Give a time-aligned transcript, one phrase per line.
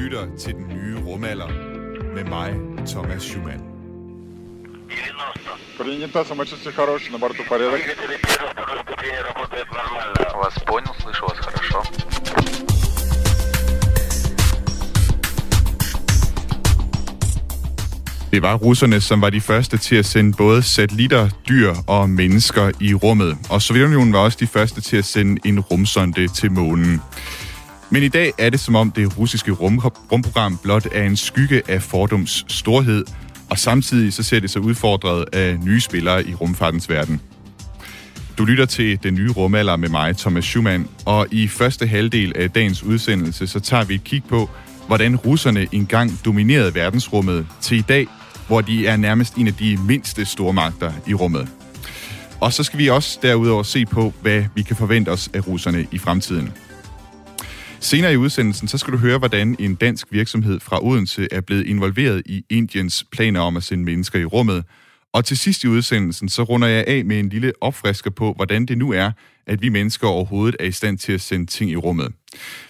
[0.00, 1.48] lytter til den nye rumalder
[2.14, 2.54] med mig,
[2.86, 3.60] Thomas Schumann.
[5.78, 7.80] Принято, самочувствие хорошее, на борту порядок.
[10.34, 11.82] Вас понял, слышу вас хорошо.
[18.30, 22.70] Det var russerne, som var de første til at sende både satellitter, dyr og mennesker
[22.80, 23.38] i rummet.
[23.50, 27.02] Og Sovjetunionen var også de første til at sende en rumsonde til månen.
[27.93, 29.79] Men i dag er det som om det russiske rum,
[30.11, 33.05] rumprogram blot er en skygge af fordums storhed,
[33.49, 37.21] og samtidig så ser det sig udfordret af nye spillere i rumfartens verden.
[38.37, 42.51] Du lytter til Den Nye Rumalder med mig, Thomas Schumann, og i første halvdel af
[42.51, 44.49] dagens udsendelse, så tager vi et kig på,
[44.87, 48.07] hvordan russerne engang dominerede verdensrummet til i dag,
[48.47, 51.47] hvor de er nærmest en af de mindste stormagter i rummet.
[52.39, 55.87] Og så skal vi også derudover se på, hvad vi kan forvente os af russerne
[55.91, 56.51] i fremtiden.
[57.83, 61.67] Senere i udsendelsen, så skal du høre, hvordan en dansk virksomhed fra Odense er blevet
[61.67, 64.63] involveret i Indiens planer om at sende mennesker i rummet.
[65.13, 68.65] Og til sidst i udsendelsen, så runder jeg af med en lille opfrisker på, hvordan
[68.65, 69.11] det nu er,
[69.47, 72.11] at vi mennesker overhovedet er i stand til at sende ting i rummet.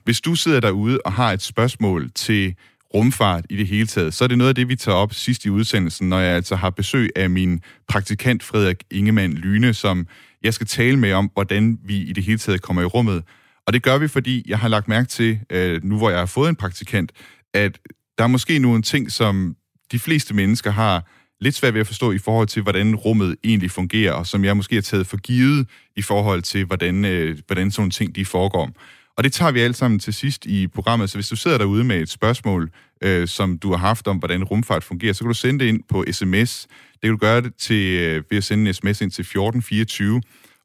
[0.04, 2.56] Hvis du sidder derude og har et spørgsmål til
[2.94, 5.46] rumfart i det hele taget, så er det noget af det, vi tager op sidst
[5.46, 10.08] i udsendelsen, når jeg altså har besøg af min praktikant Frederik Ingemann Lyne, som
[10.44, 13.24] jeg skal tale med om, hvordan vi i det hele taget kommer i rummet.
[13.68, 16.26] Og det gør vi, fordi jeg har lagt mærke til, øh, nu hvor jeg har
[16.26, 17.12] fået en praktikant,
[17.54, 17.80] at
[18.18, 19.56] der er måske nogle ting, som
[19.92, 21.08] de fleste mennesker har
[21.42, 24.58] lidt svært ved at forstå i forhold til, hvordan rummet egentlig fungerer, og som jeg
[24.58, 28.26] måske har taget for givet i forhold til, hvordan, øh, hvordan sådan nogle ting de
[28.26, 28.72] foregår.
[29.18, 31.10] Og det tager vi alle sammen til sidst i programmet.
[31.10, 32.72] Så hvis du sidder derude med et spørgsmål,
[33.04, 35.84] øh, som du har haft om, hvordan rumfart fungerer, så kan du sende det ind
[35.90, 36.68] på sms.
[36.94, 40.22] Det kan du gøre det til, øh, ved at sende en sms ind til 1424,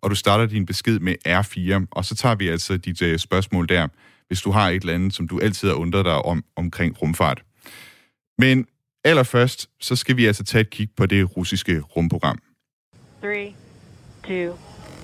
[0.07, 3.69] og du starter din besked med R4, og så tager vi altså dit øh, spørgsmål
[3.69, 3.89] der,
[4.27, 7.43] hvis du har et eller andet, som du altid har undret dig om omkring rumfart.
[8.39, 8.67] Men
[9.05, 12.39] allerførst, så skal vi altså tage et kig på det russiske rumprogram.
[13.21, 13.55] 3,
[14.27, 14.55] 2, 1,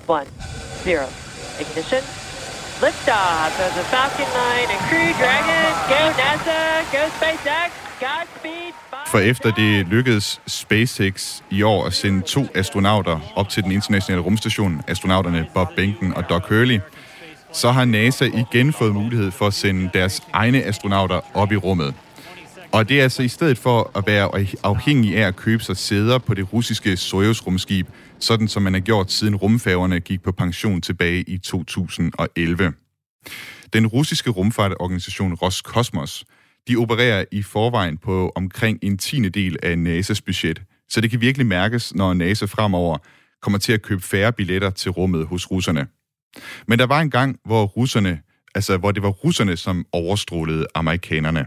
[0.09, 0.97] 0.
[1.61, 2.03] Ignition.
[2.83, 5.67] Liftoff of the Falcon 9 and Crew Dragon.
[5.91, 6.59] Go NASA,
[6.95, 7.69] go SpaceX,
[8.03, 8.92] Godspeed.
[9.13, 14.21] For efter det lykkedes SpaceX i år at sende to astronauter op til den internationale
[14.21, 16.79] rumstation, astronauterne Bob Behnken og Doug Hurley,
[17.51, 21.93] så har NASA igen fået mulighed for at sende deres egne astronauter op i rummet.
[22.71, 26.17] Og det er altså i stedet for at være afhængig af at købe sig sæder
[26.17, 27.87] på det russiske Soyuz-rumskib,
[28.19, 32.73] sådan som man har gjort siden rumfærgerne gik på pension tilbage i 2011.
[33.73, 36.25] Den russiske rumfartorganisation Roskosmos,
[36.67, 41.21] de opererer i forvejen på omkring en tiende del af NASA's budget, så det kan
[41.21, 42.97] virkelig mærkes, når NASA fremover
[43.41, 45.87] kommer til at købe færre billetter til rummet hos russerne.
[46.67, 48.21] Men der var en gang, hvor russerne,
[48.55, 51.45] altså hvor det var russerne, som overstrålede amerikanerne.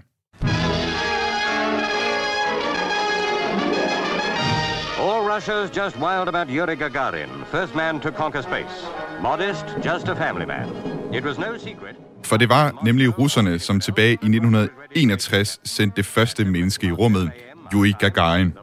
[5.36, 8.86] Russia's just wild about Yuri Gagarin, first man to conquer space.
[9.22, 10.68] Modest, just a family man.
[11.14, 11.96] It was no secret.
[12.24, 17.30] For det var nemlig russerne, som tilbage i 1961 sendte det første menneske i rummet,
[17.74, 18.54] Yuri Gagarin.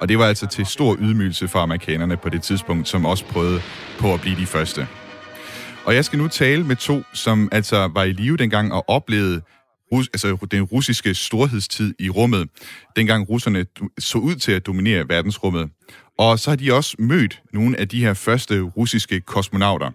[0.00, 3.60] Og det var altså til stor ydmygelse for amerikanerne på det tidspunkt, som også prøvede
[3.98, 4.86] på at blive de første.
[5.84, 9.40] Og jeg skal nu tale med to, som altså var i live dengang og oplevede
[9.92, 12.48] rus, altså den russiske storhedstid i rummet,
[12.96, 13.66] dengang russerne
[13.98, 15.70] så ud til at dominere verdensrummet.
[16.18, 19.90] Og så har de også mødt nogle af de her første russiske kosmonauter.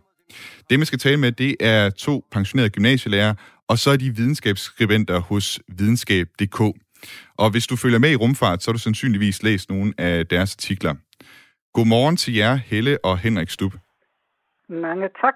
[0.69, 3.33] Det, man skal tale med, det er to pensionerede gymnasielærer,
[3.67, 6.61] og så er de videnskabsskribenter hos videnskab.dk.
[7.37, 10.55] Og hvis du følger med i rumfart, så har du sandsynligvis læst nogle af deres
[10.55, 10.95] artikler.
[11.73, 13.73] Godmorgen til jer, Helle og Henrik Stub.
[14.69, 15.35] Mange tak.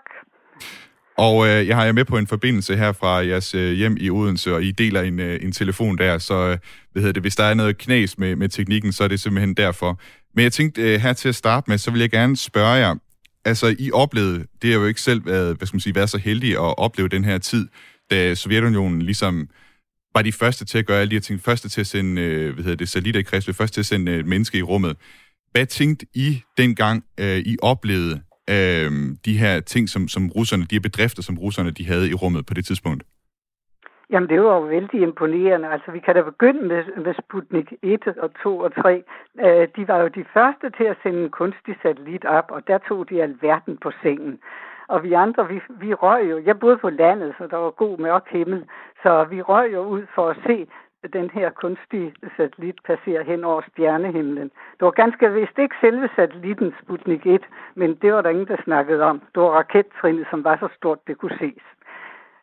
[1.18, 4.10] Og øh, jeg har jer med på en forbindelse her fra jeres øh, hjem i
[4.10, 6.58] Odense, og I deler en, øh, en telefon der, så øh,
[6.92, 9.54] hvad hedder det, hvis der er noget knas med, med teknikken, så er det simpelthen
[9.54, 10.00] derfor.
[10.36, 12.96] Men jeg tænkte øh, her til at starte med, så vil jeg gerne spørge jer,
[13.46, 16.18] altså I oplevede, det har jo ikke selv været, hvad skal man sige, været så
[16.18, 17.68] heldige at opleve den her tid,
[18.12, 19.50] da Sovjetunionen ligesom
[20.16, 22.54] var de første til at gøre alle de her ting, første til at sende, øh,
[22.54, 24.98] hvad hedder det, satellitter i kredsløb, første til at sende øh, et menneske i rummet.
[25.52, 30.76] Hvad tænkte I dengang, øh, I oplevede øh, de her ting, som, som russerne, de
[30.76, 33.04] her bedrifter, som russerne de havde i rummet på det tidspunkt?
[34.14, 35.68] Jamen, det var jo vældig imponerende.
[35.68, 39.04] Altså, vi kan da begynde med, med Sputnik 1 og 2 og 3.
[39.40, 42.78] Øh, de var jo de første til at sende en kunstig satellit op, og der
[42.78, 44.40] tog de alverden på sengen.
[44.88, 47.98] Og vi andre, vi, vi røg jo, jeg boede på landet, så der var god
[47.98, 48.66] mørk himmel,
[49.04, 50.68] så vi røg jo ud for at se
[51.14, 54.52] den her kunstige satellit passere hen over stjernehimlen.
[54.78, 57.42] Det var ganske vist ikke selve satellitten Sputnik 1,
[57.76, 59.20] men det var der ingen, der snakkede om.
[59.36, 61.64] Det var rakettrinnet, som var så stort, det kunne ses.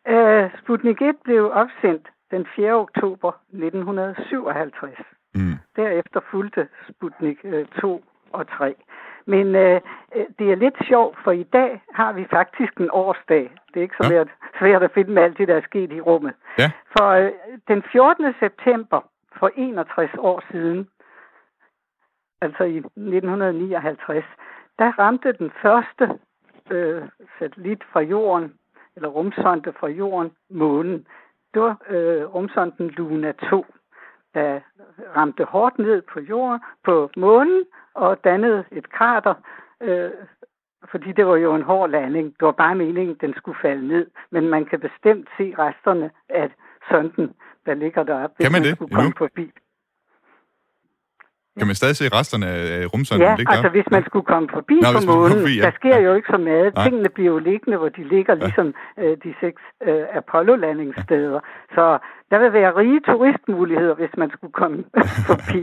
[0.09, 2.73] Uh, Sputnik 1 blev opsendt den 4.
[2.73, 4.97] oktober 1957.
[5.35, 5.53] Mm.
[5.75, 8.75] Derefter fulgte Sputnik øh, 2 og 3.
[9.25, 9.81] Men øh,
[10.15, 13.51] øh, det er lidt sjovt, for i dag har vi faktisk en årsdag.
[13.67, 14.09] Det er ikke så Ja.
[14.09, 14.27] svært,
[14.59, 16.33] svært at finde med alt det, der er sket i rummet.
[16.57, 16.71] Ja.
[16.97, 17.31] For øh,
[17.67, 18.33] den 14.
[18.39, 19.01] september
[19.39, 20.89] for 61 år siden,
[22.41, 24.25] altså i 1959,
[24.79, 26.19] der ramte den første
[26.71, 27.03] øh,
[27.39, 28.53] satellit fra jorden,
[28.95, 31.07] eller rumsonde fra jorden, månen.
[31.53, 33.65] Det var øh, rumsonden Luna 2,
[34.33, 34.59] der
[35.15, 39.33] ramte hårdt ned på jorden, på månen, og dannede et krater,
[39.81, 40.11] øh,
[40.91, 42.25] fordi det var jo en hård landing.
[42.39, 44.07] Det var bare meningen, den skulle falde ned.
[44.31, 46.51] Men man kan bestemt se resterne af
[46.89, 47.33] sonden,
[47.65, 49.01] der ligger deroppe, hvis Kan man man det skulle endnu?
[49.01, 49.51] komme forbi.
[51.59, 53.27] Kan man stadig se resterne af rumsonden?
[53.27, 53.77] Ja, ligge altså deroppe?
[53.77, 55.63] hvis man skulle komme forbi Nå, på månen, forbi, ja.
[55.65, 56.05] der sker Ja.
[56.07, 56.69] jo ikke så meget.
[56.75, 56.83] Nej.
[56.85, 58.67] Tingene bliver jo liggende, hvor de ligger, ligesom
[59.01, 61.39] øh, de seks øh, Apollo-landingssteder.
[61.75, 61.83] Så
[62.31, 64.77] der vil være rige turistmuligheder, hvis man skulle komme
[65.29, 65.61] forbi.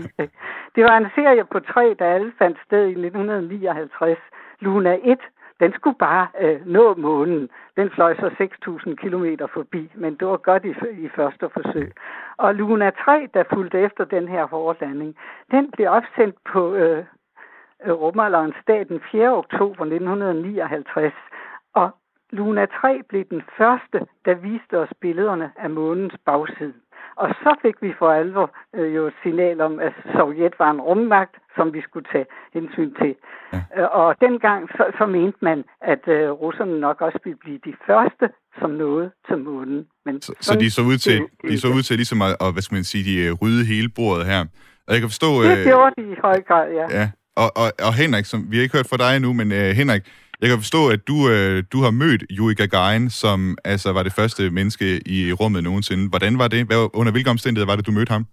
[0.75, 4.19] Det var en serie på tre, der alle fandt sted i 1959.
[4.61, 5.19] Luna 1,
[5.61, 7.49] den skulle bare øh, nå månen.
[7.77, 10.75] Den fløj så 6.000 km forbi, men det var godt i,
[11.05, 11.93] i første forsøg.
[12.37, 15.17] Og Luna 3, der fulgte efter den her forlanding,
[15.51, 17.05] den blev opsendt på øh,
[17.85, 19.37] øh, rumalderens den 4.
[19.37, 21.13] oktober 1959.
[21.75, 21.91] Og
[22.31, 26.75] Luna 3 blev den første, der viste os billederne af månens bagside.
[27.23, 30.81] Og så fik vi for alvor øh, jo et signal om, at Sovjet var en
[30.81, 33.15] rummagt, som vi skulle tage hensyn til.
[33.53, 33.85] Ja.
[34.01, 35.59] Og dengang så, så mente man,
[35.93, 38.27] at øh, russerne nok også ville blive de første,
[38.61, 39.87] som nåede til månen.
[40.05, 41.17] Men Så, så de så ud til,
[41.51, 43.89] de så ud til ligesom at, og, hvad skal man sige, de øh, rydde hele
[43.97, 44.41] bordet her.
[44.87, 45.43] Og jeg kan forstå...
[45.43, 46.87] Det gjorde de i høj grad, ja.
[46.99, 47.07] Ja,
[47.43, 50.03] og, og, og Henrik, som, vi har ikke hørt fra dig endnu, men uh, Henrik,
[50.41, 54.13] jeg kan forstå, at du, øh, du har mødt Yuri Gagarin, som altså var det
[54.13, 54.87] første menneske
[55.17, 56.09] i rummet nogensinde.
[56.09, 56.67] Hvordan var det?
[56.67, 58.25] Hvad, under hvilke omstændigheder var det, du mødte ham?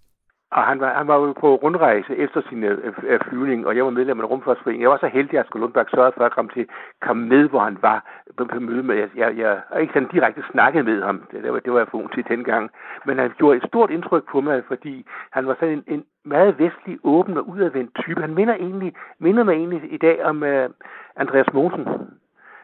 [0.57, 3.85] Og han var, han var jo på rundrejse efter sin øh, øh, flyvning, og jeg
[3.85, 4.81] var medlem af Rumfartsforeningen.
[4.81, 6.65] Jeg var så heldig, at Asger Lundberg sørgede for at komme, til,
[7.01, 7.99] komme med, hvor han var
[8.37, 8.95] på, på møde med.
[8.95, 11.17] Jeg, jeg, jeg har ikke sådan direkte snakket med ham.
[11.31, 12.69] Det, det, var, det var jeg for ung til dengang.
[13.05, 16.59] Men han gjorde et stort indtryk på mig, fordi han var sådan en, en meget
[16.59, 18.21] vestlig, åben og udadvendt type.
[18.21, 20.69] Han minder, egentlig, minder mig egentlig i dag om øh,
[21.15, 21.85] Andreas Mogensen.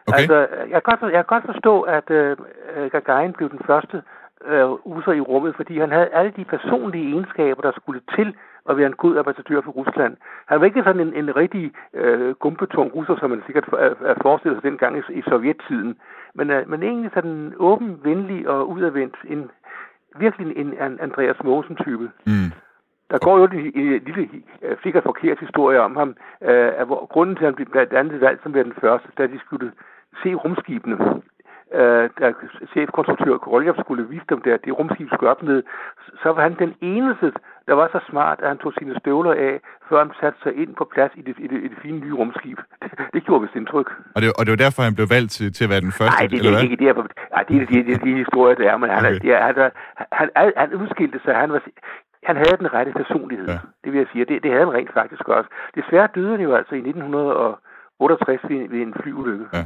[0.06, 0.18] Okay.
[0.18, 0.36] Altså,
[0.72, 2.36] jeg kan godt, jeg kan godt forstå, at øh,
[2.76, 4.02] øh, Gagarin blev den første
[4.44, 8.34] øh, russer i rummet, fordi han havde alle de personlige egenskaber, der skulle til
[8.68, 10.16] at være en god ambassadør for Rusland.
[10.46, 14.14] Han var ikke sådan en, en rigtig øh, gumpetung russer, som man sikkert er, er
[14.22, 15.96] forestillet sig dengang i, i sovjettiden,
[16.34, 19.50] men, øh, men egentlig sådan en åben, venlig og udadvendt, en,
[20.16, 22.10] virkelig en, en Andreas Mogensen-type.
[22.26, 22.50] Mm.
[23.12, 24.28] Der går jo en, en lille
[24.62, 26.08] øh, sikkert forkert historie om ham,
[26.48, 29.26] øh, af hvor grunden til, at han blev blandt andet valgt som den første, da
[29.26, 29.72] de skulle
[30.22, 30.96] se rumskibene.
[31.80, 32.32] Øh, da
[32.72, 35.62] chefkonstruktør Korolev skulle vise dem der, det rumskib skulle op med,
[36.22, 37.32] så var han den eneste,
[37.68, 40.74] der var så smart, at han tog sine støvler af, før han satte sig ind
[40.74, 42.58] på plads i det, i det, i det fine nye rumskib.
[42.82, 43.88] Det, det gjorde vist indtryk.
[44.14, 46.16] Og det, og det var derfor, han blev valgt til, til at være den første,
[46.20, 47.02] Nej, det, det er ikke derfor.
[47.34, 49.36] Nej, det er de, de, de historier, der er, men han, Okay.
[49.46, 49.70] han, er-
[50.18, 51.34] han, han, han udskilte sig.
[51.34, 51.60] Han, var,
[52.28, 53.58] han havde den rette personlighed, Ja.
[53.84, 54.24] det vil jeg sige.
[54.30, 55.48] Det, det havde han rent faktisk også.
[55.78, 59.44] Desværre døde han jo altså i 1968 ved, ved en flyulykke.
[59.52, 59.64] Ja.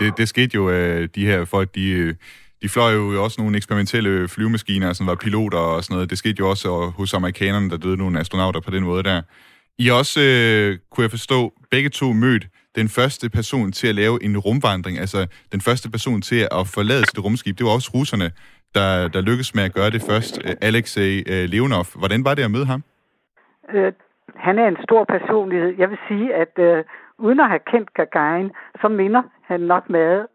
[0.00, 2.14] Det, det skete jo, øh, de her folk, de, øh,
[2.62, 6.10] de fløj jo også nogle eksperimentelle flyvemaskiner, som var piloter og sådan noget.
[6.10, 9.22] Det skete jo også og hos amerikanerne, der døde nogle astronauter på den måde der.
[9.78, 14.24] I også, øh, kunne jeg forstå, begge to mødt den første person til at lave
[14.24, 17.58] en rumvandring, altså den første person til at forlade sit rumskib.
[17.58, 18.30] Det var også russerne,
[18.78, 20.34] der, der lykkedes med at gøre det først.
[20.44, 21.86] Øh, Alexei øh, Leonov.
[22.00, 22.82] Hvordan var det at møde ham?
[23.74, 23.92] Øh,
[24.46, 25.70] han er en stor personlighed.
[25.78, 26.84] Jeg vil sige, at øh,
[27.18, 30.26] uden at have kendt Gagarin, så minder han nok meget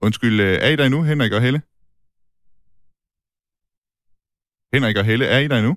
[0.00, 1.60] Undskyld, øh, er I der endnu, Henrik og Helle?
[4.72, 5.76] Henrik og Helle, er I der endnu?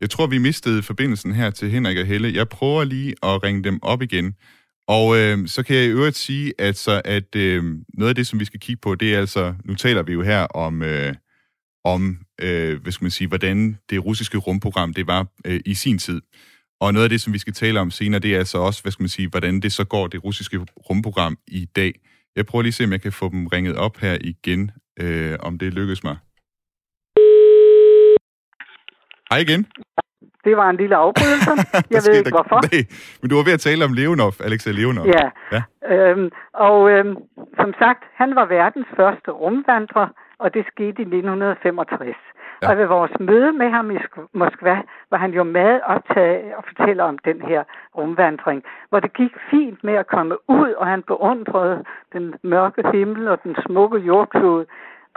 [0.00, 2.34] Jeg tror, vi mistede forbindelsen her til Henrik og Helle.
[2.34, 4.36] Jeg prøver lige at ringe dem op igen.
[4.88, 8.40] Og øh, så kan jeg i øvrigt sige, altså, at øh, noget af det, som
[8.40, 11.14] vi skal kigge på, det er altså, nu taler vi jo her om, øh,
[11.84, 15.98] om øh, hvad skal man sige, hvordan det russiske rumprogram det var øh, i sin
[15.98, 16.20] tid.
[16.80, 18.92] Og noget af det, som vi skal tale om senere, det er altså også, hvad
[18.92, 20.58] skal man sige, hvordan det så går, det russiske
[20.90, 21.92] rumprogram i dag.
[22.36, 24.70] Jeg prøver lige at se, om jeg kan få dem ringet op her igen,
[25.00, 26.16] øh, om det lykkes mig.
[29.30, 29.66] Hej igen.
[30.44, 31.50] Det var en lille afbrydelse.
[31.94, 32.60] Jeg ved ikke hvorfor.
[32.72, 32.82] Nej,
[33.20, 35.06] men du var ved at tale om Leonov, Alexei Leonov.
[35.06, 35.26] Ja.
[35.54, 35.62] Ja.
[35.92, 37.16] Øhm, og øhm,
[37.60, 40.08] som sagt, han var verdens første rumvandrer,
[40.38, 42.16] og det skete i 1965.
[42.62, 42.70] Ja.
[42.70, 43.98] Og ved vores møde med ham i
[44.34, 44.76] Moskva
[45.10, 47.62] var han jo meget optaget at fortælle om den her
[47.96, 53.28] rumvandring, hvor det gik fint med at komme ud, og han beundrede den mørke himmel
[53.28, 54.66] og den smukke jordklode.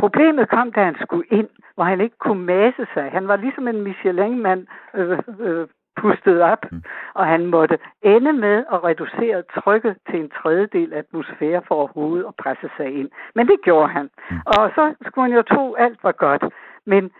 [0.05, 3.05] Problemet kom, da han skulle ind, hvor han ikke kunne mase sig.
[3.11, 6.83] Han var ligesom en Michelin-mand øh, øh, pustet op, mm.
[7.13, 12.25] og han måtte ende med at reducere trykket til en tredjedel af atmosfære for overhovedet
[12.27, 13.09] at presse sig ind.
[13.35, 14.09] Men det gjorde han.
[14.29, 14.37] Mm.
[14.45, 16.43] Og så skulle han jo tro, alt var godt.
[16.85, 17.11] Men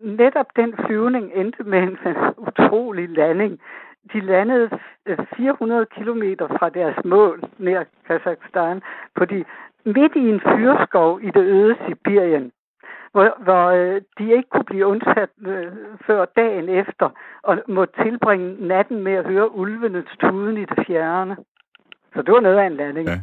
[0.00, 1.98] netop den flyvning endte med en
[2.36, 3.60] utrolig landing.
[4.12, 4.70] De landede
[5.36, 8.82] 400 øh, kilometer fra deres mål nær Kazakhstan
[9.16, 9.44] på de,
[9.86, 12.52] midt i en fyrskov i det øde Sibirien
[13.14, 15.70] hvor, hvor øh, de ikke kunne blive undsat øh,
[16.06, 17.06] før dagen efter,
[17.48, 21.34] og må tilbringe natten med at høre ulvenes tuden i det fjerne.
[22.14, 23.08] Så det var noget af en landing.
[23.08, 23.18] Ja.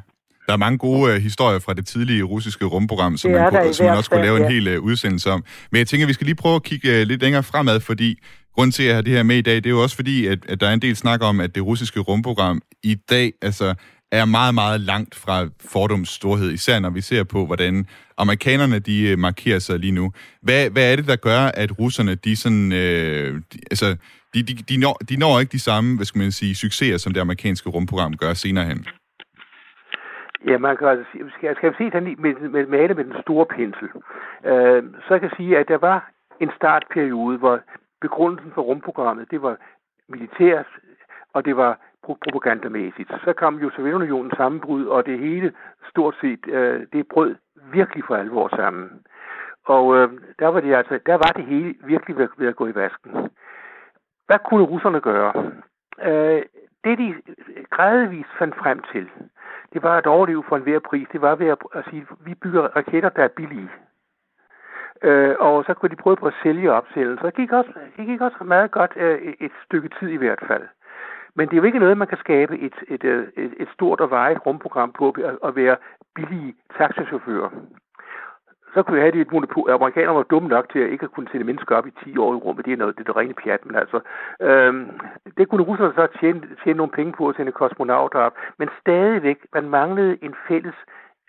[0.48, 3.86] Der er mange gode uh, historier fra det tidlige russiske rumprogram, som man, kunne, som
[3.86, 4.46] man også kunne lave ja.
[4.46, 5.44] en hel uh, udsendelse om.
[5.72, 8.10] Men jeg tænker, at vi skal lige prøve at kigge uh, lidt længere fremad, fordi
[8.56, 10.27] grund til, at jeg har det her med i dag, det er jo også fordi,
[10.27, 13.75] at, at der er en del snak om, at det russiske rumprogram i dag altså,
[14.12, 15.38] er meget, meget langt fra
[15.74, 17.86] fordoms storhed, især når vi ser på, hvordan
[18.18, 20.12] amerikanerne de øh, markerer sig lige nu.
[20.41, 23.88] Hvad, hvad er det, der gør, at russerne, de sådan, øh, de, altså,
[24.34, 27.13] de, de, de, når, de når ikke de samme, hvad skal man sige, succeser, som
[27.13, 28.86] det amerikanske rumprogram gør senere hen?
[30.48, 33.46] Ja, man kan altså sige, skal, skal se den med, med, male med den store
[33.46, 33.89] pensel.
[34.51, 37.60] Øh, så jeg kan sige, at der var en startperiode, hvor
[38.01, 39.56] begrundelsen for rumprogrammet, det var
[40.10, 40.70] militært,
[41.34, 43.12] og det var propagandamæssigt.
[43.24, 45.53] Så kom jo Sovjetunionens sammenbrud, og det hele
[45.89, 47.36] stort set, øh, det brød
[47.74, 48.89] virkelig for alvor sammen.
[49.65, 52.67] Og øh, der, var det altså, der var det hele virkelig ved, ved at gå
[52.67, 53.12] i vasken.
[54.27, 55.34] Hvad kunne russerne gøre?
[56.03, 56.41] Øh,
[56.84, 57.15] det de
[57.70, 59.10] gradvist fandt frem til,
[59.74, 61.08] det var at overleve for enhver pris.
[61.12, 63.70] Det var ved at, at sige, vi bygger raketter, der er billige.
[65.03, 67.25] Øh, og så kunne de prøve på at sælge opsættelser.
[67.25, 70.67] Det gik også, det gik også meget godt øh, et stykke tid i hvert fald.
[71.36, 74.10] Men det er jo ikke noget, man kan skabe et, et, et, et stort og
[74.10, 75.78] vejet rumprogram på at være
[76.16, 77.50] billige taxachauffører.
[78.74, 79.70] Så kunne vi have det et monopol.
[79.70, 82.34] Amerikanerne var dumme nok til at ikke at kunne sende mennesker op i 10 år
[82.34, 82.66] i rummet.
[82.66, 84.00] Det er noget, det er rene pjat, men altså,
[84.42, 85.00] øhm,
[85.38, 88.36] det kunne russerne så tjene, tjene nogle penge på at sende kosmonauter op.
[88.60, 90.76] Men stadigvæk, man manglede en fælles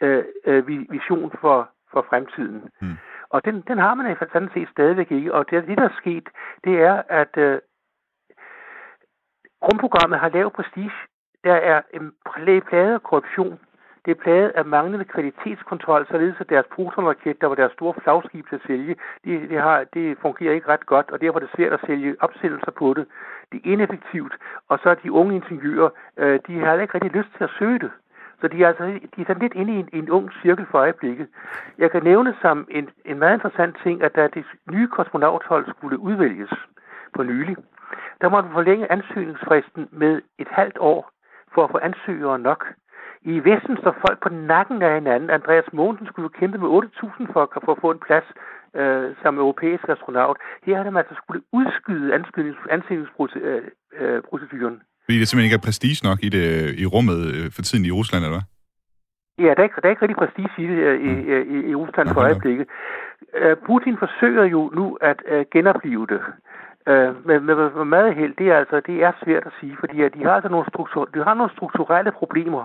[0.03, 2.63] øh, øh, vision for, for fremtiden.
[2.81, 2.97] Hmm.
[3.31, 5.35] Og den, den har man i sådan set stadigvæk ikke.
[5.35, 6.29] Og det, det der er sket,
[6.65, 7.59] det er, at øh,
[9.67, 10.93] Rumprogrammet har lav prestige.
[11.45, 12.13] Der er en
[12.67, 13.59] plade af korruption.
[14.05, 18.49] Det er plaget af manglende kvalitetskontrol, således at deres protonraket, der var deres store flagskib
[18.49, 21.57] til at sælge, det, det, har, det fungerer ikke ret godt, og derfor er det
[21.57, 23.07] svært at sælge opsættelser på det.
[23.53, 24.35] Det er ineffektivt,
[24.69, 27.79] og så er de unge ingeniører, øh, de har ikke rigtig lyst til at søge
[27.79, 27.91] det.
[28.41, 30.79] Så de er, altså, de er sådan lidt inde i en, en ung cirkel for
[30.79, 31.27] øjeblikket.
[31.79, 35.99] Jeg kan nævne som en, en meget interessant ting, at da det nye kosmonauthold skulle
[35.99, 36.53] udvælges
[37.17, 37.57] for nylig,
[38.21, 41.11] der måtte man forlænge ansøgningsfristen med et halvt år
[41.55, 42.63] for at få ansøgere nok.
[43.23, 45.31] I Vesten står folk på nakken af hinanden.
[45.31, 48.25] Andreas Mogensen skulle jo kæmpe med 8.000 for, for at få en plads
[48.81, 50.37] øh, som europæisk astronaut.
[50.67, 52.15] Her har man altså skulle udskyde
[52.77, 54.79] ansøgningsproceduren.
[55.05, 56.45] Fordi det simpelthen ikke er prestige nok i, det,
[56.83, 58.47] i rummet øh, for tiden i Rusland, eller hvad?
[59.45, 61.21] Ja, der er ikke, der er ikke rigtig prestige i det øh, i, mm.
[61.55, 62.67] i, i Rusland for øjeblikket.
[63.35, 66.21] Øh, Putin forsøger jo nu at uh, genopleve det.
[66.91, 70.03] Øh, men med, med meget held, det er altså det er svært at sige, fordi
[70.03, 72.65] at de har altså nogle, struktur, de har nogle strukturelle problemer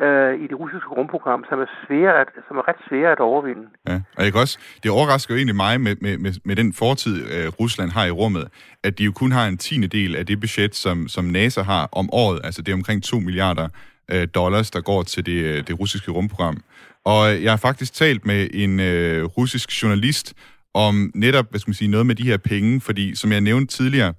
[0.00, 3.64] øh, i det russiske rumprogram, som er, svære at, som er ret svære at overvinde.
[3.88, 6.72] Ja, og jeg kan også, det overrasker jo egentlig mig med, med, med, med den
[6.72, 8.48] fortid, øh, Rusland har i rummet,
[8.82, 11.88] at de jo kun har en tiende del af det budget, som, som NASA har
[11.92, 12.40] om året.
[12.44, 13.68] Altså det er omkring 2 milliarder
[14.12, 16.56] øh, dollars, der går til det, øh, det russiske rumprogram.
[17.04, 20.34] Og øh, jeg har faktisk talt med en øh, russisk journalist
[20.76, 23.76] om netop, hvad skal man sige, noget med de her penge, fordi som jeg nævnte
[23.76, 24.14] tidligere,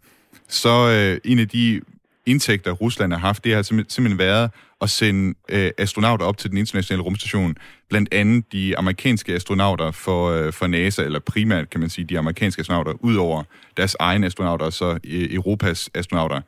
[0.47, 1.81] så øh, en af de
[2.25, 6.57] indtægter, Rusland har haft, det har simpelthen været at sende øh, astronauter op til den
[6.57, 7.55] internationale rumstation.
[7.89, 12.19] Blandt andet de amerikanske astronauter for, øh, for NASA, eller primært kan man sige de
[12.19, 13.43] amerikanske astronauter, ud over
[13.77, 16.41] deres egne astronauter, så øh, Europas astronauter.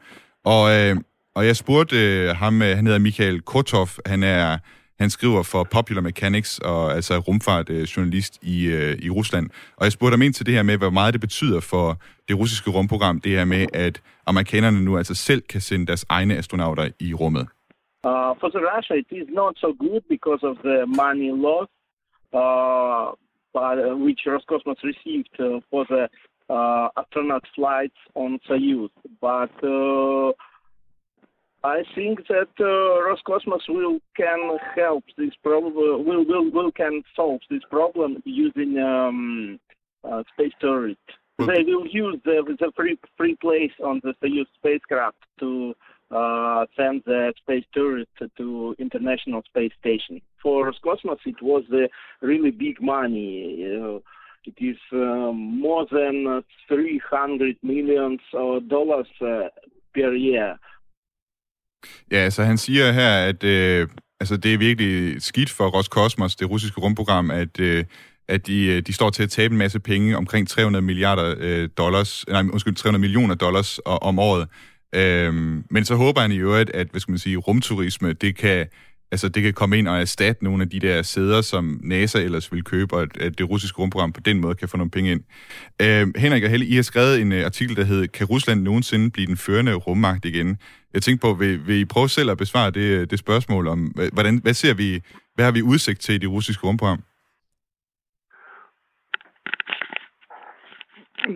[0.46, 0.98] Og, øh,
[1.36, 4.58] og jeg spurgte øh, ham, øh, han hedder Michael Kotov, han er
[5.00, 9.50] han skriver for Popular Mechanics, og altså rumfart øh, journalist i, øh, i Rusland.
[9.78, 12.40] Og jeg spurgte ham ind til det her med, hvor meget det betyder for det
[12.40, 16.90] russiske rumprogram, det her med, at amerikanerne nu altså selv kan sende deres egne astronauter
[17.00, 17.48] i rummet.
[18.10, 21.70] Uh, for the Russia, it is not so good because of the money loss
[22.42, 23.08] uh,
[23.58, 26.04] by, uh, which Roscosmos received uh, for the
[26.56, 28.94] uh, astronaut flights on Soyuz.
[29.28, 30.32] But uh,
[31.64, 35.76] I think that uh, Roscosmos will can help this problem.
[35.76, 39.60] Will will will can solve this problem using um,
[40.04, 40.98] uh, space turret
[41.48, 45.74] they will use the, the free, free place on the Soyuz spacecraft to
[46.12, 50.22] uh, send the space tourists to International Space Station.
[50.42, 51.88] For Roscosmos, it was uh,
[52.22, 53.66] really big money.
[53.66, 54.00] Uh,
[54.46, 59.50] it is um, more than uh, 300 millions uh, dollars uh,
[59.94, 60.58] per year.
[62.12, 63.88] Ja, så han siger her, at øh,
[64.20, 67.86] altså, det er virkelig skidt for Roskosmos, det russiske rumprogram, at, øh,
[68.28, 71.70] at de, øh, de står til at tabe en masse penge, omkring 300 milliarder øh,
[71.78, 74.48] dollars, nej, undskyld, 300 millioner dollars øh, om året.
[74.96, 78.68] Øhm, men så håber han i øvrigt, at hvad skal man sige, rumturisme, det kan,
[79.12, 82.52] altså, det kan komme ind og erstatte nogle af de der sæder, som NASA ellers
[82.52, 85.24] vil købe, og at, det russiske rumprogram på den måde kan få nogle penge ind.
[85.82, 89.12] Øh, Henrik og Helle, I har skrevet en øh, artikel, der hedder Kan Rusland nogensinde
[89.12, 90.58] blive den førende rummagt igen?
[90.94, 93.80] Jeg tænkte på, vil, vil I prøve selv at besvare det, øh, det spørgsmål om,
[94.14, 95.02] hvordan, hvad ser vi,
[95.36, 97.04] hvad har vi udsigt til i det russiske rumprogram?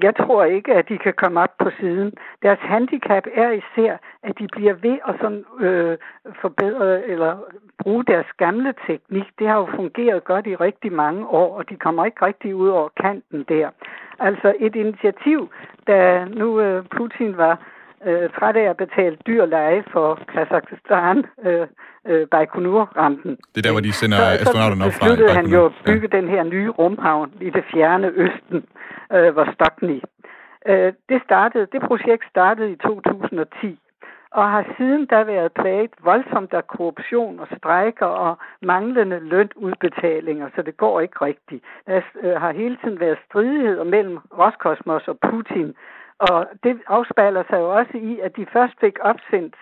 [0.02, 2.12] Jeg tror ikke, at de kan komme op på siden.
[2.46, 5.98] Deres handicap er især, at de bliver ved at sådan, øh,
[6.42, 7.32] forbedre eller
[7.80, 9.28] bruge deres gamle teknik.
[9.40, 12.70] Det har jo fungeret godt i rigtig mange år, og de kommer ikke rigtig ud
[12.70, 13.70] over kanten der.
[14.20, 15.50] Altså et initiativ,
[15.88, 17.56] da nu øh, Putin var
[18.06, 21.68] øh, træt af at betale dyr leje for Kazakhstan, øh,
[22.08, 23.38] øh, Baikonur-rampen.
[23.52, 25.08] Det er der, hvor de sender så, astronauterne op fra.
[25.08, 26.18] Så besluttede han jo at bygge ja.
[26.18, 28.60] den her nye rumhavn i det fjerne østen,
[29.14, 30.02] øh, hvor Stokny.
[30.70, 33.80] Øh, det, startede, det projekt startede i 2010,
[34.34, 40.62] og har siden da været plaget voldsomt af korruption og strejker og manglende lønudbetalinger, så
[40.62, 41.64] det går ikke rigtigt.
[41.88, 45.76] Der øh, har hele tiden været stridigheder mellem Roskosmos og Putin,
[46.20, 49.56] og det afspejler sig jo også i, at de først fik opsendt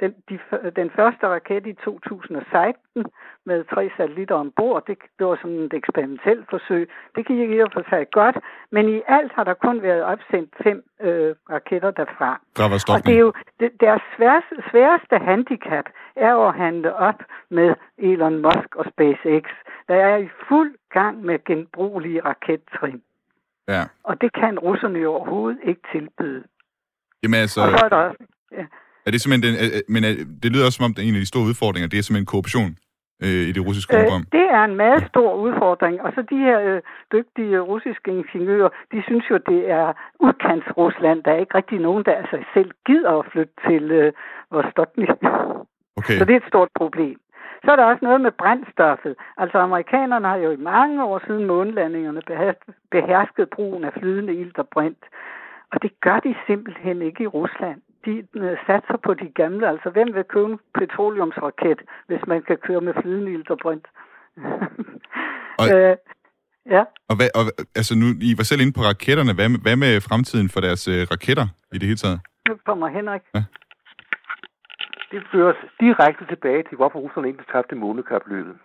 [0.00, 0.38] den, de,
[0.76, 3.04] den første raket i 2016
[3.46, 6.90] med tre satellitter ombord, det, det var sådan et eksperimentelt forsøg.
[7.14, 8.36] Det gik i og for sig godt,
[8.72, 12.40] men i alt har der kun været opsendt fem øh, raketter derfra.
[12.56, 17.74] Der og det er jo det, deres sværeste, sværeste handicap er at handle op med
[17.98, 19.44] Elon Musk og SpaceX,
[19.88, 23.02] der er i fuld gang med genbrugelige rakettrin.
[23.68, 23.82] Ja.
[24.04, 26.44] Og det kan russerne jo overhovedet ikke tilbyde.
[27.22, 27.60] Jamen altså...
[27.60, 28.66] Og så er der også, ja.
[29.06, 30.02] Er det simpelthen den, men
[30.42, 32.32] det lyder også som om, det er en af de store udfordringer, det er simpelthen
[32.34, 32.70] korruption
[33.24, 33.96] øh, i det russiske.
[33.96, 34.06] Øh,
[34.38, 36.80] det er en meget stor udfordring, og så de her øh,
[37.12, 39.86] dygtige russiske ingeniører, de synes jo, det er
[40.20, 41.22] udkants Rusland.
[41.24, 44.12] Der er ikke rigtig nogen, der altså selv gider at flytte til øh,
[44.50, 45.06] Vostokny.
[45.96, 46.18] Okay.
[46.18, 47.18] Så det er et stort problem.
[47.64, 49.14] Så er der også noget med brændstoffet.
[49.36, 52.22] Altså amerikanerne har jo i mange år siden månelandingerne
[52.90, 55.04] behersket brugen af flydende ilt og brint.
[55.72, 57.80] Og det gør de simpelthen ikke i Rusland.
[58.04, 59.68] De øh, satser på de gamle.
[59.68, 63.86] Altså, hvem vil købe en petroleumsraket, hvis man kan køre med flydende ilt og brint?
[65.60, 65.96] og, øh,
[66.74, 66.82] ja.
[67.08, 67.44] Og, hvad, og
[67.80, 69.34] altså nu, I var selv inde på raketterne.
[69.34, 72.20] Hvad med, hvad med fremtiden for deres øh, raketter i det hele taget?
[72.48, 73.22] Nu kommer Henrik.
[73.34, 73.42] Ja
[75.12, 78.56] det føres direkte tilbage til, hvorfor russerne ikke tabte månekapløbet.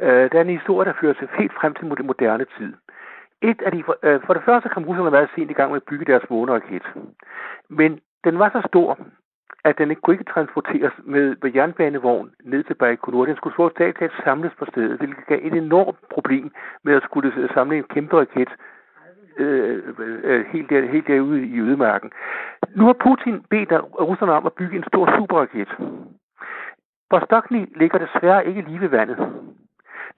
[0.00, 2.72] Øh, der er en historie, der fører sig helt frem til den moderne tid.
[3.42, 5.88] Et af de, øh, for det første kom russerne været sent i gang med at
[5.90, 6.82] bygge deres måneraket.
[7.68, 8.98] Men den var så stor,
[9.64, 13.24] at den ikke kunne ikke transporteres med, med jernbanevogn ned til Baikonur.
[13.26, 16.52] Den skulle så at samles på stedet, hvilket gav et enormt problem
[16.84, 18.48] med at skulle samle en kæmpe raket
[19.38, 22.10] øh, øh, helt, der, helt derude i ødemarken.
[22.76, 25.68] Nu har Putin bedt russerne om at bygge en stor superraket.
[27.10, 29.18] Vostokny ligger desværre ikke lige ved vandet.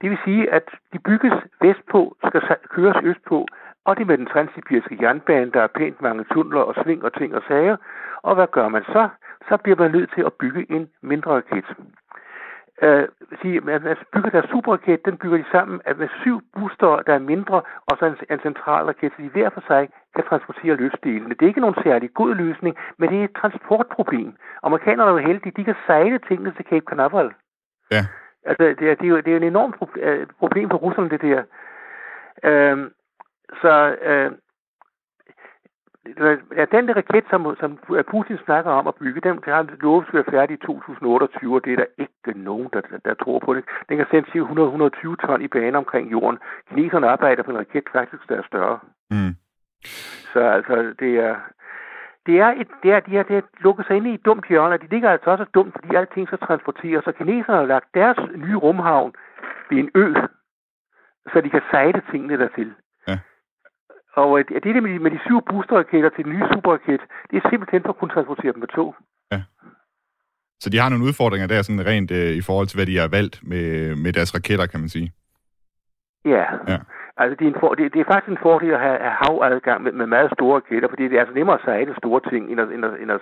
[0.01, 3.45] Det vil sige, at de bygges vestpå, skal køres østpå,
[3.87, 7.35] og det med den transsibiriske jernbane, der er pænt mange tunneler og sving og ting
[7.35, 7.77] og sager.
[8.21, 9.09] Og hvad gør man så?
[9.49, 11.65] Så bliver man nødt til at bygge en mindre raket
[12.81, 13.07] øh,
[13.41, 17.61] sige, man bygger deres superraket, den bygger de sammen med syv booster, der er mindre,
[17.87, 21.29] og så en, en central raket, så de hver for sig kan transportere løsdelene.
[21.29, 24.33] Det er ikke nogen særlig god løsning, men det er et transportproblem.
[24.63, 27.31] Amerikanerne er jo heldige, de kan sejle tingene til Cape Canaveral.
[27.91, 28.01] Ja.
[28.45, 31.09] Altså, det er, det er, jo, det er jo en enormt øh, problem for russerne,
[31.09, 31.43] det der.
[32.43, 32.77] Øh,
[33.61, 34.31] så øh,
[36.57, 37.79] ja, den der raket, som, som
[38.11, 41.73] Putin snakker om at bygge, den har lovet skal være færdig i 2028, og det
[41.73, 43.63] er der ikke nogen, der, der, der tror på det.
[43.89, 44.29] Den kan sende
[45.11, 46.39] 100-120 ton i bane omkring jorden.
[46.69, 48.79] Kineserne arbejder på en raket faktisk, der er større.
[49.11, 49.33] Mm.
[50.33, 51.35] Så altså, det er...
[52.25, 54.73] Det er, et, det er, de er, det lukket sig ind i et dumt hjørne,
[54.73, 57.07] og de ligger altså også dumt, fordi alting skal transporteres.
[57.07, 59.13] Og kineserne har lagt deres nye rumhavn
[59.69, 60.13] ved en ø,
[61.33, 62.73] så de kan sejle tingene dertil.
[64.13, 67.35] Og øh, det der med de, med de syv boosterraketter til den nye superraket, det
[67.37, 68.95] er simpelthen for at kunne transportere dem med tog.
[69.31, 69.41] Ja.
[70.59, 73.07] Så de har nogle udfordringer der sådan rent øh, i forhold til, hvad de har
[73.07, 75.11] valgt med, med deres raketter, kan man sige.
[76.25, 76.45] Ja.
[76.67, 76.79] ja.
[77.17, 79.83] Altså, det er, en for, det, det er faktisk en fordel at have, have havadgang
[79.83, 82.59] med, med meget store raketter, fordi det er altså nemmere at sejle store ting, end
[82.61, 83.21] at, end at, end at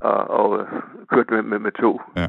[0.00, 0.66] og, og
[1.10, 2.02] køre med, med, med tog.
[2.16, 2.26] Ja.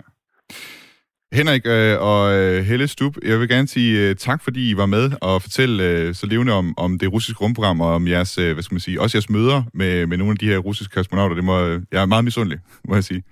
[1.39, 4.85] Henrik øh, og øh, Helle Stub, jeg vil gerne sige øh, tak, fordi I var
[4.85, 8.53] med og fortælle øh, så levende om, om det russiske rumprogram og om jeres, øh,
[8.53, 11.35] hvad skal man sige, også jeres møder med, med nogle af de her russiske kosmonauter.
[11.35, 11.57] Det må,
[11.91, 13.23] jeg er meget misundelig, må jeg sige.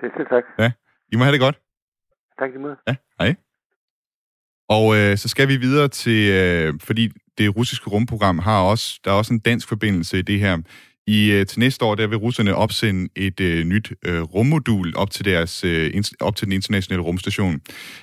[0.00, 0.44] Det er tak.
[0.58, 0.72] Ja,
[1.12, 1.58] I må have det godt.
[2.38, 2.76] Tak lige måde.
[2.88, 3.34] Ja, hej.
[4.68, 9.10] Og øh, så skal vi videre til, øh, fordi det russiske rumprogram har også, der
[9.10, 10.58] er også en dansk forbindelse i det her.
[11.06, 15.10] I øh, til næste år der vil russerne opsende et øh, nyt øh, rummodul op
[15.10, 17.60] til deres øh, op til den internationale rumstation,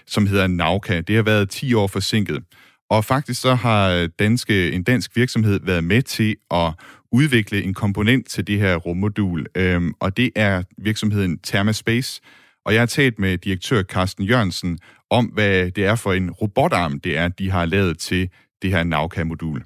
[0.08, 1.02] som hedder Nauka.
[1.02, 2.44] Det har været 10 år forsinket.
[2.89, 6.74] Og faktisk så har øh, danske, en dansk virksomhed været med til at
[7.12, 12.22] udvikle en komponent til det her rummodul, øhm, og det er virksomheden Thermaspace.
[12.66, 17.00] Og jeg har talt med direktør Carsten Jørgensen om, hvad det er for en robotarm,
[17.00, 18.30] det er, de har lavet til
[18.62, 19.63] det her Nauka-modul.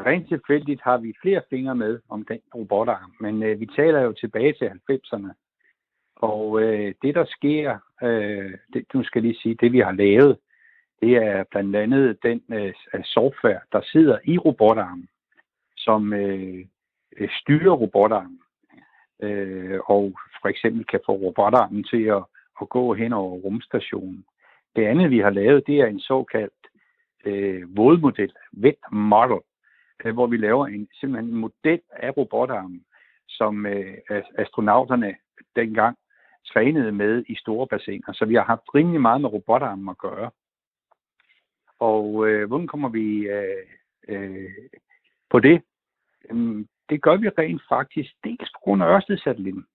[0.00, 4.12] Rent tilfældigt har vi flere fingre med om den robotarm, men øh, vi taler jo
[4.12, 5.32] tilbage til 90'erne.
[6.16, 10.38] Og øh, det, der sker, øh, det, nu skal lige sige, det vi har lavet,
[11.00, 15.08] det er blandt andet den øh, software, der sidder i robotarmen,
[15.76, 16.64] som øh,
[17.16, 18.40] øh, styrer robotarmen.
[19.22, 22.24] Øh, og for eksempel kan få robotarmen til at,
[22.60, 24.24] at gå hen over rumstationen.
[24.76, 26.66] Det andet, vi har lavet, det er en såkaldt
[27.24, 28.32] øh, vådmodel,
[28.62, 29.42] wet model,
[30.04, 32.84] øh, hvor vi laver en, simpelthen en model af robotarmen,
[33.28, 33.96] som øh,
[34.38, 35.16] astronauterne
[35.56, 35.96] dengang
[36.46, 38.12] trænede med i store bassiner.
[38.12, 40.30] Så vi har haft rimelig meget med robotarmen at gøre.
[41.78, 43.66] Og øh, hvordan kommer vi øh,
[44.08, 44.50] øh,
[45.30, 45.62] på det?
[46.28, 49.66] Jamen, det gør vi rent faktisk dels på grund af Ørsted-satellitten.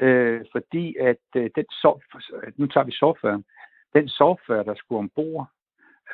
[0.00, 3.44] Øh, fordi at øh, den software, nu tager vi softwaren,
[3.94, 5.46] den software, der skulle ombord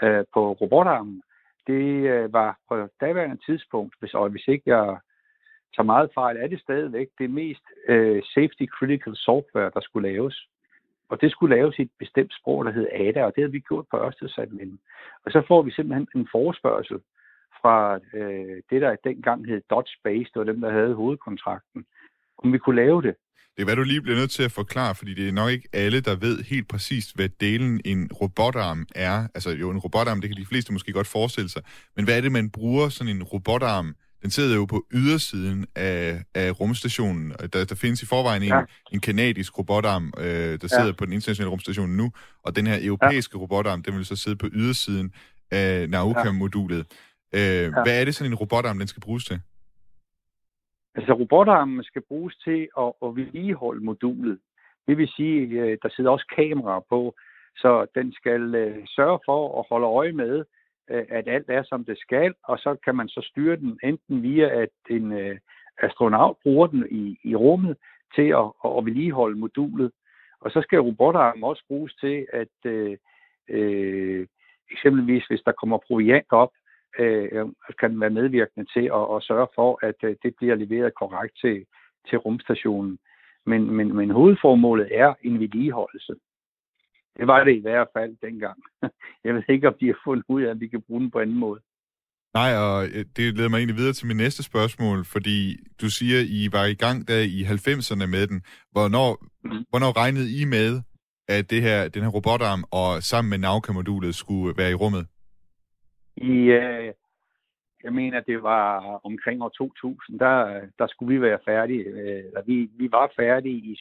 [0.03, 1.23] øh, på robotarmen,
[1.69, 4.99] det øh, var på daværende tidspunkt, hvis, og hvis ikke jeg
[5.77, 10.49] tager meget fejl, er det stadigvæk det mest øh, safety critical software, der skulle laves.
[11.09, 13.69] Og det skulle laves i et bestemt sprog, der hed ADA, og det havde vi
[13.69, 14.79] gjort på Ørstedsadmin.
[15.25, 17.01] Og så får vi simpelthen en forespørgsel
[17.63, 21.85] fra øh, det, der dengang hed Dodge Space, det var dem, der havde hovedkontrakten,
[22.45, 23.15] om vi kunne lave det.
[23.59, 25.69] Det er, hvad du lige bliver nødt til at forklare, fordi det er nok ikke
[25.73, 29.27] alle, der ved helt præcist, hvad delen en robotarm er.
[29.35, 31.63] Altså jo, en robotarm, det kan de fleste måske godt forestille sig.
[31.97, 33.95] Men hvad er det, man bruger sådan en robotarm?
[34.23, 37.33] Den sidder jo på ydersiden af, af rumstationen.
[37.53, 38.61] Der, der findes i forvejen en, ja.
[38.93, 40.93] en kanadisk robotarm, øh, der sidder ja.
[40.93, 43.43] på den internationale rumstation nu, og den her europæiske ja.
[43.43, 45.13] robotarm, den vil så sidde på ydersiden
[45.51, 46.87] af Nauka-modulet.
[47.35, 47.71] Øh, ja.
[47.71, 49.41] Hvad er det sådan en robotarm, den skal bruges til?
[50.95, 54.39] Altså robotarmen skal bruges til at, at vedligeholde modulet.
[54.89, 57.15] Det vil sige, at der sidder også kameraer på,
[57.57, 60.45] så den skal øh, sørge for at holde øje med,
[60.91, 64.23] øh, at alt er som det skal, og så kan man så styre den enten
[64.23, 65.39] via, at en
[65.83, 67.77] astronaut bruger den i, i rummet
[68.15, 69.93] til at, at vedligeholde modulet.
[70.41, 72.71] Og så skal robotarmen også bruges til, at
[73.49, 74.27] øh,
[74.71, 76.51] eksempelvis hvis der kommer proviant op,
[76.99, 77.47] øh,
[77.81, 81.65] kan være medvirkende til at, at sørge for, at øh, det bliver leveret korrekt til,
[82.09, 82.99] til rumstationen.
[83.47, 86.15] Men, men, men hovedformålet er en vedligeholdelse.
[87.17, 88.59] Det var det i hvert fald dengang.
[89.25, 91.19] Jeg ved ikke, om de har fundet ud af, at vi kan bruge den på
[91.19, 91.61] anden måde.
[92.35, 96.21] Nej, og øh, det leder mig egentlig videre til min næste spørgsmål, fordi du siger,
[96.21, 98.43] I var i gang der i 90'erne med den.
[98.73, 99.09] Hvornår,
[99.45, 99.65] mm.
[99.71, 100.83] hvornår regnede I med,
[101.29, 105.07] at det her, den her robotarm og sammen med Nauka-modulet skulle være i rummet?
[106.23, 106.93] I, øh,
[107.85, 111.85] jeg mener, det var omkring år 2000, der, der skulle vi være færdige.
[111.85, 113.77] Øh, eller vi, vi var færdige i 97-98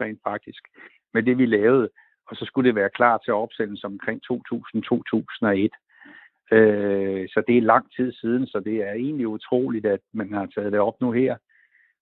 [0.00, 0.68] rent faktisk
[1.14, 1.90] med det, vi lavede.
[2.26, 6.54] Og så skulle det være klar til opsendelse omkring 2000-2001.
[6.56, 10.46] Øh, så det er lang tid siden, så det er egentlig utroligt, at man har
[10.46, 11.36] taget det op nu her.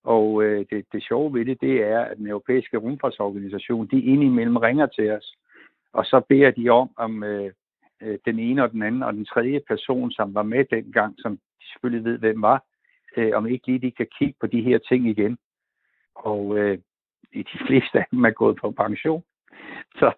[0.04, 4.56] Og øh, det, det sjove ved det, det er, at den europæiske rumfartsorganisation, de indimellem
[4.56, 5.34] ringer til os,
[5.92, 7.52] og så beder de om, om øh,
[8.02, 11.36] øh, den ene og den anden og den tredje person, som var med dengang, som
[11.36, 12.64] de selvfølgelig ved, hvem var,
[13.16, 15.38] øh, om ikke lige de kan kigge på de her ting igen.
[16.14, 16.78] Og øh,
[17.34, 19.24] de fleste af dem er gået på pension.
[20.00, 20.12] Så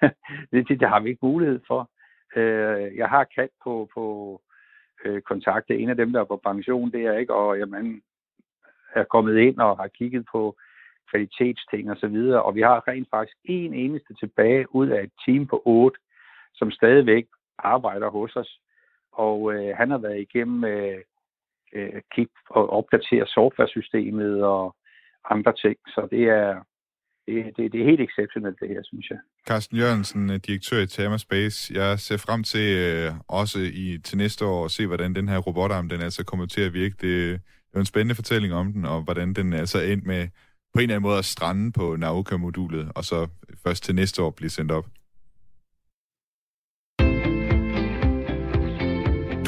[0.52, 1.90] det, det har vi ikke mulighed for.
[2.36, 4.04] Øh, jeg har kaldt på, på
[5.04, 8.02] øh, kontakte en af dem, der er på pension, det er ikke, og jamen,
[8.94, 10.56] er kommet ind og har kigget på
[11.10, 15.12] kvalitetsting og så videre, og vi har rent faktisk en eneste tilbage ud af et
[15.26, 15.98] team på otte,
[16.58, 17.26] som stadigvæk
[17.58, 18.60] arbejder hos os.
[19.12, 20.98] Og øh, han har været igennem øh,
[21.74, 24.76] øh, kig og opdatere softwaresystemet og
[25.30, 25.76] andre ting.
[25.86, 26.62] Så det er,
[27.26, 29.18] det, det, det er helt exceptionelt, det her, synes jeg.
[29.48, 31.74] Carsten Jørgensen, øh, direktør i Therma Space.
[31.74, 35.38] Jeg ser frem til øh, også i, til næste år at se, hvordan den her
[35.38, 36.94] robotarm den altså kommer til at virke.
[37.00, 40.28] Det, det er en spændende fortælling om den, og hvordan den altså endte med
[40.74, 43.28] på en eller anden måde at strande på Nauka-modulet, og så
[43.64, 44.86] først til næste år blive sendt op.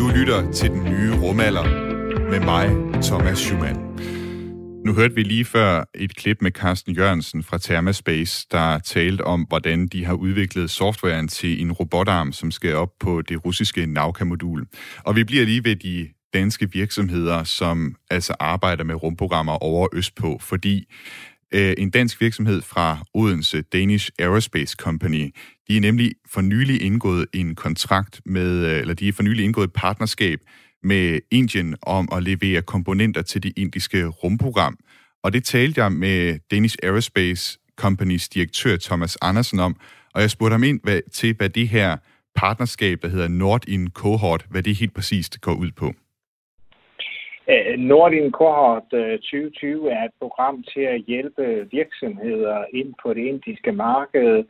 [0.00, 1.64] Du lytter til den nye rumalder
[2.30, 2.66] med mig,
[3.02, 3.78] Thomas Schumann.
[4.86, 9.42] Nu hørte vi lige før et klip med Carsten Jørgensen fra Thermaspace, der talte om,
[9.48, 14.66] hvordan de har udviklet softwaren til en robotarm, som skal op på det russiske Nauka-modul.
[15.04, 20.38] Og vi bliver lige ved de danske virksomheder, som altså arbejder med rumprogrammer over Østpå,
[20.40, 20.84] fordi
[21.54, 25.34] Øh, en dansk virksomhed fra Odense, Danish Aerospace Company,
[25.68, 29.44] de er nemlig for nylig indgået en kontrakt med, øh, eller de er for nylig
[29.44, 30.38] indgået et partnerskab
[30.82, 34.78] med Indien om at levere komponenter til det indiske rumprogram.
[35.22, 39.76] Og det talte jeg med Danish Aerospace Companys direktør Thomas Andersen om,
[40.14, 41.96] og jeg spurgte ham ind hvad, til, hvad det her
[42.34, 45.94] partnerskab, der hedder Nordin Cohort, hvad det helt præcist går ud på.
[47.78, 54.44] Nordin Cohort 2020 er et program til at hjælpe virksomheder ind på det indiske marked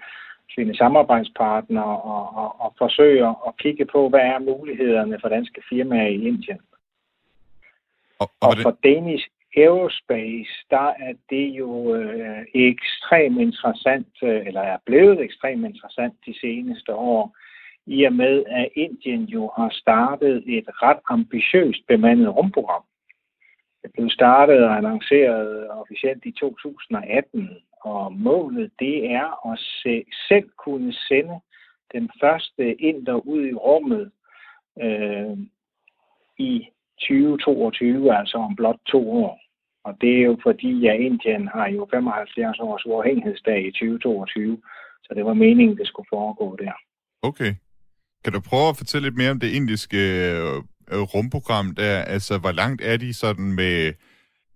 [0.55, 6.09] finde samarbejdspartnere og, og, og forsøge at kigge på, hvad er mulighederne for danske firmaer
[6.09, 6.61] i Indien.
[8.19, 14.61] Og, og, og for Danish Aerospace, der er det jo øh, ekstremt interessant, øh, eller
[14.61, 17.37] er blevet ekstremt interessant de seneste år,
[17.97, 22.83] i og med, at Indien jo har startet et ret ambitiøst bemandet rumprogram.
[23.83, 27.49] Det blev startet og annonceret officielt i 2018,
[27.85, 31.41] og målet det er at se, selv kunne sende
[31.93, 34.11] den første inder ud i rummet
[34.83, 35.39] øh,
[36.39, 36.69] i
[37.01, 39.41] 2022, altså om blot to år.
[39.85, 44.63] Og det er jo fordi, at Indien har jo 75 års uafhængighedsdag i 2022,
[45.03, 46.73] så det var meningen, det skulle foregå der.
[47.23, 47.55] Okay.
[48.25, 50.57] Kan du prøve at fortælle lidt mere om det indiske øh,
[50.93, 52.03] øh, rumprogram der?
[52.03, 53.93] Altså, hvor langt er de sådan med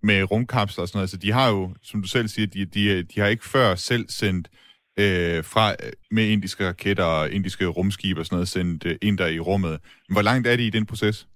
[0.09, 1.07] med rumkapsler og sådan noget.
[1.07, 4.05] Altså, de har jo, som du selv siger, de, de, de har ikke før selv
[4.09, 4.45] sendt
[5.03, 9.17] øh, fra øh, med indiske raketter og indiske rumskibe og sådan noget, sendt øh, ind
[9.17, 9.75] der i rummet.
[10.07, 11.27] Men hvor langt er de i den proces?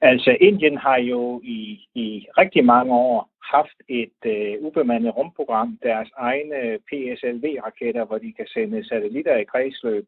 [0.00, 1.60] Altså, Indien har jo i,
[1.94, 8.46] i rigtig mange år haft et øh, ubemandet rumprogram, deres egne PSLV-raketter, hvor de kan
[8.46, 10.06] sende satellitter i kredsløb.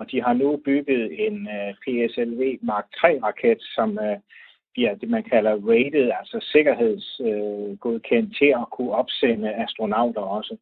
[0.00, 4.18] Og de har nu bygget en øh, PSLV Mark 3-raket, som øh,
[4.72, 10.56] bliver det, man kalder rated, altså sikkerhedsgodkendt øh, til at kunne opsende astronauter også.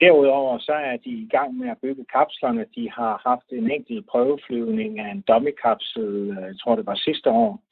[0.00, 2.66] Derudover så er de i gang med at bygge kapslerne.
[2.74, 7.30] De har haft en enkelt prøveflyvning af en dummy-kapsel, øh, jeg tror det var sidste
[7.30, 7.62] år.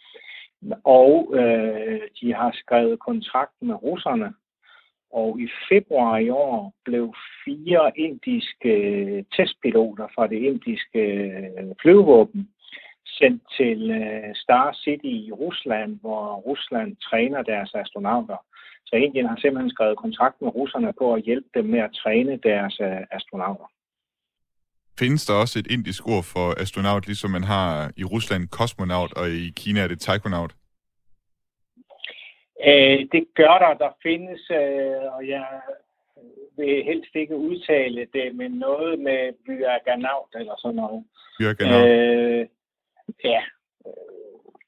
[0.85, 4.35] Og øh, de har skrevet kontrakt med russerne.
[5.21, 8.75] Og i februar i år blev fire indiske
[9.37, 11.03] testpiloter fra det indiske
[11.37, 12.49] øh, flyvevåben
[13.19, 18.39] sendt til øh, Star City i Rusland, hvor Rusland træner deres astronauter.
[18.87, 22.39] Så Indien har simpelthen skrevet kontrakt med russerne på at hjælpe dem med at træne
[22.49, 23.67] deres øh, astronauter.
[24.99, 29.27] Findes der også et indisk ord for astronaut, ligesom man har i Rusland kosmonaut, og
[29.31, 30.53] i Kina er det taikonaut?
[32.69, 33.75] Øh, det gør der.
[33.85, 35.47] Der findes, øh, og jeg
[36.57, 41.05] vil helst ikke udtale det, men noget med byaganaut eller sådan noget.
[41.39, 41.89] Byaganaut.
[41.89, 42.47] Øh,
[43.25, 43.43] ja,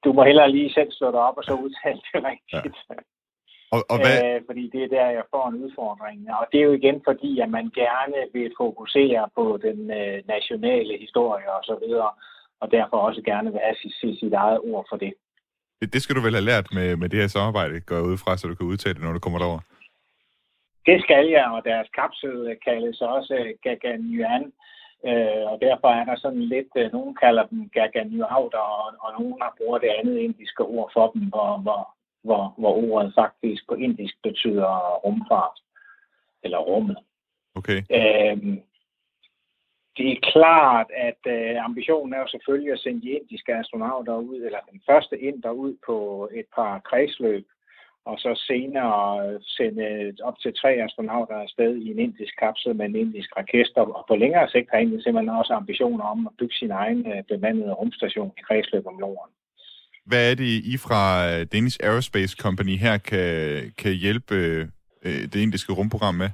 [0.04, 2.76] du må hellere lige selv slå dig op og så udtale det rigtigt.
[2.90, 2.94] Ja.
[3.74, 4.16] Og, og hvad...
[4.24, 6.18] Æh, fordi det er der, jeg får en udfordring.
[6.40, 10.98] Og det er jo igen fordi, at man gerne vil fokusere på den øh, nationale
[10.98, 12.10] historie og så videre,
[12.60, 15.14] og derfor også gerne vil have sit, sit eget ord for det.
[15.80, 15.92] Det.
[15.92, 18.48] Det skal du vel have lært med, med det her samarbejde, går ud fra, så
[18.48, 19.60] du kan udtale det, når du kommer derover.
[20.86, 24.52] Det skal jeg, og deres kapsel kaldes også Gaganyuan,
[25.04, 29.34] Øh, og derfor er der sådan lidt, øh, nogen kalder dem gaganauter, og, og nogen
[29.42, 31.82] har bruger det andet indiske ord for dem, hvor, hvor,
[32.24, 35.58] hvor, hvor ordet faktisk på indisk betyder rumfart,
[36.44, 36.98] eller rummet.
[37.54, 37.80] Okay.
[37.96, 38.58] Øh,
[39.96, 44.36] det er klart, at øh, ambitionen er jo selvfølgelig at sende de indiske astronauter ud,
[44.46, 47.46] eller den første ind ud på et par kredsløb
[48.10, 48.98] og så senere
[49.56, 49.86] sende
[50.28, 53.76] op til tre astronauter afsted i en indisk kapsel med en indisk raket.
[53.76, 57.22] Og på længere sigt har Indien simpelthen også ambitioner om at bygge sin egen øh,
[57.32, 59.32] bemandede rumstation i kredsløb om jorden.
[60.10, 63.26] Hvad er det, I fra øh, Danish Aerospace Company her kan,
[63.78, 64.60] kan hjælpe øh,
[65.04, 66.30] øh det indiske rumprogram med?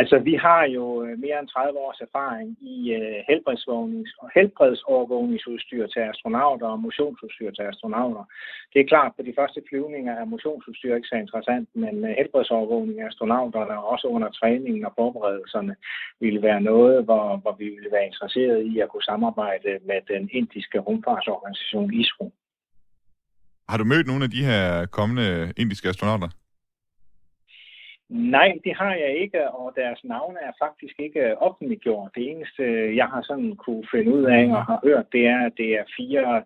[0.00, 5.86] Altså, vi har jo øh, mere end 30 års erfaring i uh, helbredsovervågnings- og helbredsovervågningsudstyr
[5.86, 8.24] til astronauter og motionsudstyr til astronauter.
[8.72, 13.00] Det er klart, på de første flyvninger er motionsudstyr ikke så interessant, men uh, helbredsovervågning
[13.00, 15.74] af astronauterne og også under træningen og forberedelserne
[16.20, 20.28] ville være noget, hvor, hvor vi ville være interesseret i at kunne samarbejde med den
[20.32, 22.26] indiske rumfartsorganisation ISRO.
[23.68, 26.28] Har du mødt nogle af de her kommende indiske astronauter?
[28.12, 32.10] Nej, det har jeg ikke, og deres navne er faktisk ikke offentliggjort.
[32.14, 32.62] Det eneste,
[32.96, 35.84] jeg har sådan kunne finde ud af og har hørt, det er, at det er
[35.96, 36.44] fire,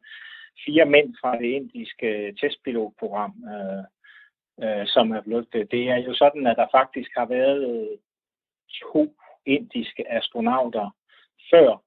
[0.64, 3.84] fire mænd fra det indiske testpilotprogram, øh,
[4.64, 5.70] øh, som er blevet det.
[5.70, 7.88] Det er jo sådan, at der faktisk har været
[8.82, 9.14] to
[9.46, 10.96] indiske astronauter
[11.50, 11.82] før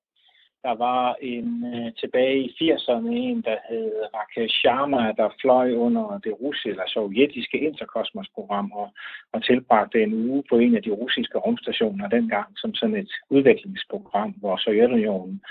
[0.64, 6.20] der var en øh, tilbage i 80'erne en, der hed Rakesh Sharma, der fløj under
[6.24, 8.90] det russiske eller sovjetiske interkosmosprogram og,
[9.34, 14.32] og tilbragte en uge på en af de russiske rumstationer dengang som sådan et udviklingsprogram,
[14.32, 15.42] hvor Sovjetunionen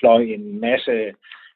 [0.00, 1.14] fløj en masse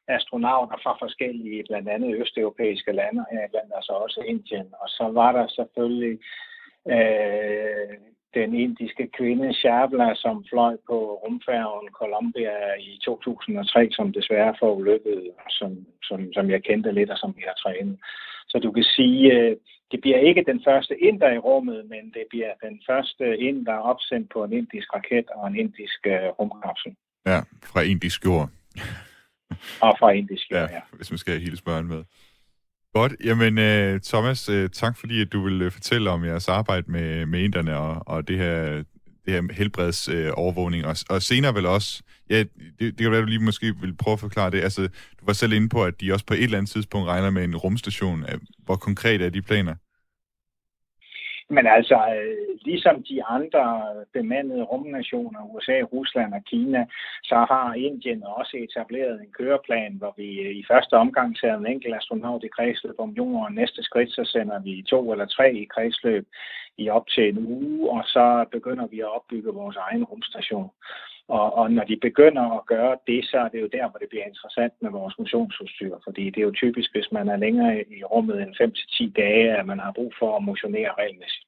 [0.09, 4.69] astronauter fra forskellige, blandt andet østeuropæiske lande, her blandt altså også Indien.
[4.81, 6.19] Og så var der selvfølgelig
[6.89, 7.97] øh,
[8.35, 15.31] den indiske kvinde Shabla, som fløj på rumfærgen Columbia i 2003, som desværre får ulykket,
[15.51, 15.71] som,
[16.03, 17.99] som, som jeg kendte lidt og som vi har trænet.
[18.49, 19.57] Så du kan sige, øh,
[19.93, 23.73] det bliver ikke den første inder i rummet, men det bliver den første ind, der
[23.73, 26.93] er opsendt på en indisk raket og en indisk uh, rumkapsel.
[27.27, 27.41] Ja,
[27.73, 28.49] fra indisk jord.
[29.87, 30.75] og fra indisk jord, ja.
[30.77, 30.81] ja.
[30.93, 32.05] Hvis man skal hele spørgen med.
[32.95, 33.15] Godt.
[33.25, 37.27] Jamen, øh, Thomas, øh, tak fordi at du vil øh, fortælle om jeres arbejde med,
[37.27, 38.83] med inderne og, og det her,
[39.25, 40.85] det her helbredsovervågning.
[40.85, 43.97] Uh, og, og senere vel også, ja, det, det kan være, du lige måske vil
[43.97, 44.61] prøve at forklare det.
[44.61, 44.83] Altså,
[45.21, 47.45] du var selv inde på, at de også på et eller andet tidspunkt regner med
[47.45, 48.25] en rumstation.
[48.65, 49.75] Hvor konkret er de planer?
[51.57, 53.65] Men altså, øh, ligesom de andre
[54.13, 56.87] bemandede rumnationer, USA, Rusland og Kina,
[57.23, 61.67] så har Indien også etableret en køreplan, hvor vi øh, i første omgang tager en
[61.67, 63.55] enkelt astronaut i kredsløb om jorden.
[63.55, 66.27] Næste skridt, så sender vi to eller tre i kredsløb
[66.79, 70.71] i op til en uge, og så begynder vi at opbygge vores egen rumstation.
[71.29, 74.09] Og, og når de begynder at gøre det, så er det jo der, hvor det
[74.09, 75.95] bliver interessant med vores motionsudstyr.
[76.05, 78.55] Fordi det er jo typisk, hvis man er længere i rummet end
[79.09, 81.42] 5-10 dage, at man har brug for at motionere regelmæssigt.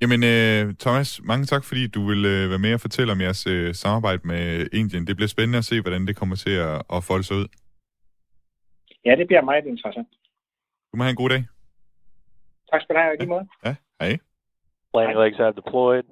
[0.00, 3.46] Jamen, øh, Thomas, mange tak, fordi du vil øh, være med og fortælle om jeres
[3.46, 5.06] øh, samarbejde med Indien.
[5.06, 7.46] Det bliver spændende at se, hvordan det kommer til at, at folde sig ud.
[9.04, 10.08] Ja, det bliver meget interessant.
[10.92, 11.44] Du må have en god dag.
[12.70, 13.46] Tak skal du have, i lige måde.
[13.64, 14.18] Ja, hej.
[14.94, 16.04] Landing legs have deployed.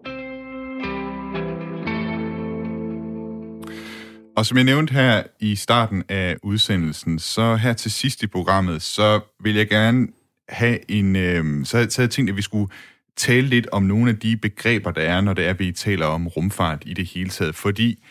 [4.37, 8.83] Og som jeg nævnte her i starten af udsendelsen, så her til sidst i programmet,
[8.83, 10.09] så vil jeg gerne
[10.49, 11.17] have en...
[11.17, 12.69] Øh, så, så jeg tænkt, at vi skulle
[13.17, 16.27] tale lidt om nogle af de begreber, der er, når det er, vi taler om
[16.27, 17.55] rumfart i det hele taget.
[17.55, 18.05] Fordi,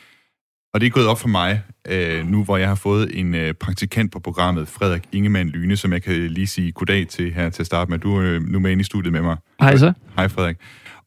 [0.74, 3.54] og det er gået op for mig, øh, nu hvor jeg har fået en øh,
[3.54, 7.64] praktikant på programmet, Frederik Ingemann Lyne, som jeg kan lige sige goddag til her til
[7.64, 8.00] at starte med.
[8.00, 9.38] Du er øh, nu med ind i studiet med mig.
[9.60, 9.94] Hej så.
[10.16, 10.58] Hej Frederik.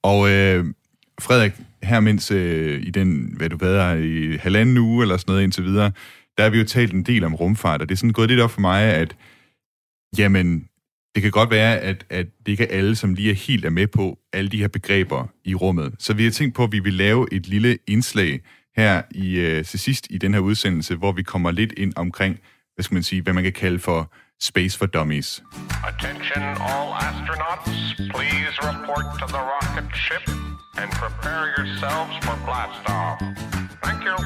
[0.03, 0.65] Og øh,
[1.21, 1.53] Frederik,
[1.83, 5.65] her mens øh, i den, hvad du ved, i halvanden uge eller sådan noget indtil
[5.65, 5.93] videre,
[6.39, 8.41] der har vi jo talt en del om rumfart, og det er sådan gået lidt
[8.41, 9.17] op for mig, at
[10.19, 10.69] jamen,
[11.15, 13.71] det kan godt være, at, at det ikke er alle, som lige er helt er
[13.71, 15.95] med på alle de her begreber i rummet.
[15.99, 18.41] Så vi har tænkt på, at vi vil lave et lille indslag
[18.77, 22.39] her i, øh, til sidst i den her udsendelse, hvor vi kommer lidt ind omkring,
[22.75, 25.43] hvad skal man sige, hvad man kan kalde for Space for Dummies.
[25.89, 30.25] Attention all astronauts, please report to the rocket ship
[30.81, 33.19] and prepare yourselves for blast off.
[33.85, 34.17] Thank you.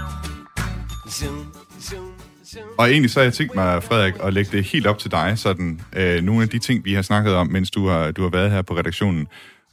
[2.79, 5.39] Og egentlig så har jeg tænkt mig, Frederik, at lægge det helt op til dig,
[5.39, 8.31] sådan øh, nogle af de ting, vi har snakket om, mens du har, du har
[8.31, 9.27] været her på redaktionen.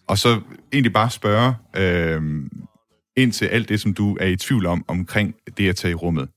[0.07, 0.41] Og så
[0.73, 2.21] egentlig bare spørge øh,
[3.17, 5.95] ind til alt det, som du er i tvivl om, omkring det at tage i
[5.95, 6.29] rummet.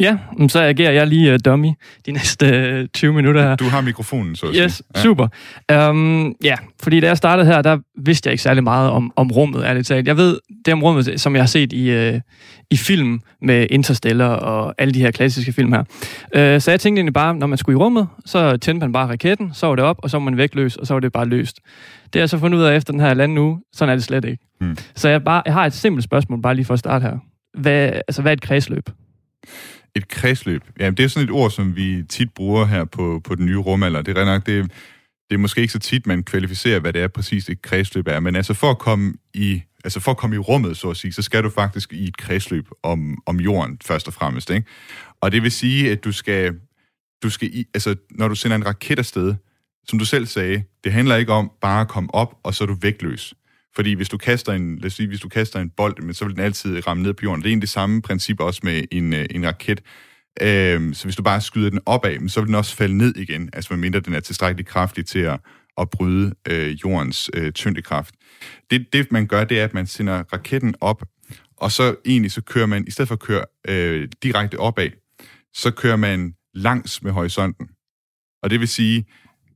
[0.00, 1.68] Ja, så agerer jeg lige uh, dummy
[2.06, 3.56] de næste uh, 20 minutter her.
[3.56, 4.86] Du har mikrofonen, så at Yes, sige.
[4.96, 5.00] ja.
[5.02, 5.28] super.
[5.90, 9.30] Um, ja, fordi da jeg startede her, der vidste jeg ikke særlig meget om, om
[9.30, 10.06] rummet, ærligt talt.
[10.08, 12.20] Jeg ved det om rummet, som jeg har set i, uh,
[12.70, 15.80] i film med Interstellar og alle de her klassiske film her.
[15.80, 19.06] Uh, så jeg tænkte egentlig bare, når man skulle i rummet, så tændte man bare
[19.08, 21.26] raketten, så var det op, og så var man vægtløs, og så var det bare
[21.26, 21.56] løst.
[22.04, 24.04] Det har jeg så fundet ud af efter den her lande uge, sådan er det
[24.04, 24.44] slet ikke.
[24.60, 24.76] Hmm.
[24.96, 27.16] Så jeg, bare, jeg har et simpelt spørgsmål, bare lige for at starte her.
[27.60, 28.88] Hvad, altså, hvad er et kredsløb?
[29.96, 30.62] Et kredsløb.
[30.80, 33.56] Ja, det er sådan et ord, som vi tit bruger her på, på den nye
[33.56, 34.02] rumalder.
[34.02, 34.72] Det er nok, det,
[35.30, 38.20] det er måske ikke så tit, man kvalificerer, hvad det er præcis et kredsløb er.
[38.20, 41.12] Men altså for at komme i, altså for at komme i rummet, så at sige,
[41.12, 44.50] så skal du faktisk i et kredsløb om, om jorden, først og fremmest.
[44.50, 44.66] Ikke?
[45.20, 46.58] Og det vil sige, at du skal,
[47.22, 49.34] du skal i, altså når du sender en raket afsted,
[49.88, 52.66] som du selv sagde, det handler ikke om bare at komme op, og så er
[52.66, 53.34] du vægtløs.
[53.74, 56.24] Fordi hvis du kaster en, lad os sige, hvis du kaster en bold, men så
[56.24, 57.42] vil den altid ramme ned på jorden.
[57.42, 59.82] Det er egentlig det samme princip også med en, øh, en raket.
[60.40, 63.50] Øhm, så hvis du bare skyder den opad, så vil den også falde ned igen,
[63.52, 65.40] altså medmindre den er tilstrækkeligt kraftig til at,
[65.78, 68.14] at bryde øh, jordens øh, tyngdekraft.
[68.70, 71.02] Det, det, man gør, det er, at man sender raketten op,
[71.56, 74.90] og så egentlig så kører man, i stedet for at køre øh, direkte opad,
[75.54, 77.68] så kører man langs med horisonten.
[78.42, 79.06] Og det vil sige,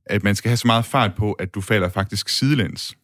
[0.07, 2.97] at man skal have så meget fart på, at du falder faktisk sidelæns.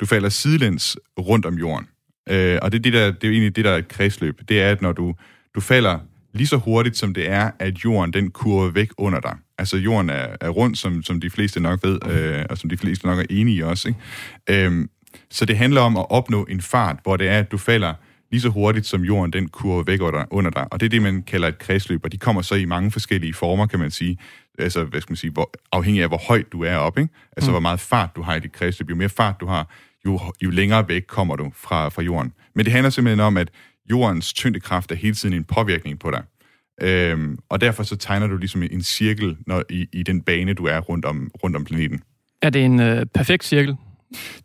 [0.00, 1.86] Du falder sidelæns rundt om jorden.
[2.30, 4.40] Øh, og det er, det, der, det er jo egentlig det, der er et kredsløb.
[4.48, 5.14] Det er, at når du,
[5.54, 5.98] du falder
[6.32, 9.36] lige så hurtigt, som det er, at jorden den kurver væk under dig.
[9.58, 12.76] Altså jorden er, er rund, som, som de fleste nok ved, øh, og som de
[12.76, 13.88] fleste nok er enige i også.
[13.88, 14.64] Ikke?
[14.64, 14.90] Øhm,
[15.30, 17.94] så det handler om at opnå en fart, hvor det er, at du falder
[18.30, 20.72] lige så hurtigt, som jorden den kurver væk under, under dig.
[20.72, 23.34] Og det er det, man kalder et kredsløb, og de kommer så i mange forskellige
[23.34, 24.18] former, kan man sige.
[24.58, 27.10] Altså, hvad skal man sige, hvor, afhængig af, hvor højt du er op, ikke?
[27.36, 27.52] Altså, mm.
[27.52, 28.90] hvor meget fart du har i dit kredsløb.
[28.90, 29.74] Jo mere fart du har,
[30.04, 32.32] jo, jo længere væk kommer du fra, fra jorden.
[32.54, 33.50] Men det handler simpelthen om, at
[33.90, 36.22] jordens tyngdekraft er hele tiden en påvirkning på dig.
[36.82, 40.64] Øhm, og derfor så tegner du ligesom en cirkel når, i, i den bane, du
[40.64, 42.02] er rundt om, rundt om planeten.
[42.42, 43.76] Er det en øh, perfekt cirkel?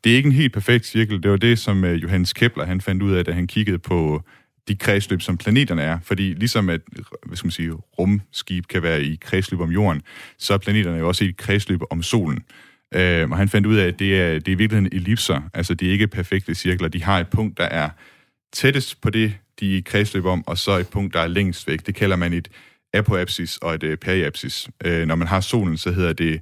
[0.03, 1.24] Det er ikke en helt perfekt cirkel.
[1.24, 4.16] Det var det, som øh, Johannes Kepler han fandt ud af, da han kiggede på
[4.16, 5.99] øh, de kredsløb, som planeterne er.
[6.03, 10.01] Fordi ligesom at øh, hvad skal man sige, rumskib kan være i kredsløb om jorden,
[10.38, 12.43] så er planeterne jo også i et kredsløb om solen.
[12.95, 15.41] Øh, og han fandt ud af, at det er, det er i virkeligheden ellipser.
[15.53, 16.88] Altså, det er ikke perfekte cirkler.
[16.88, 17.89] De har et punkt, der er
[18.53, 21.68] tættest på det, de er i kredsløb om, og så et punkt, der er længst
[21.68, 21.86] væk.
[21.86, 22.49] Det kalder man et
[22.93, 24.70] apoapsis og et øh, periapsis.
[24.86, 26.41] Øh, når man har solen, så hedder det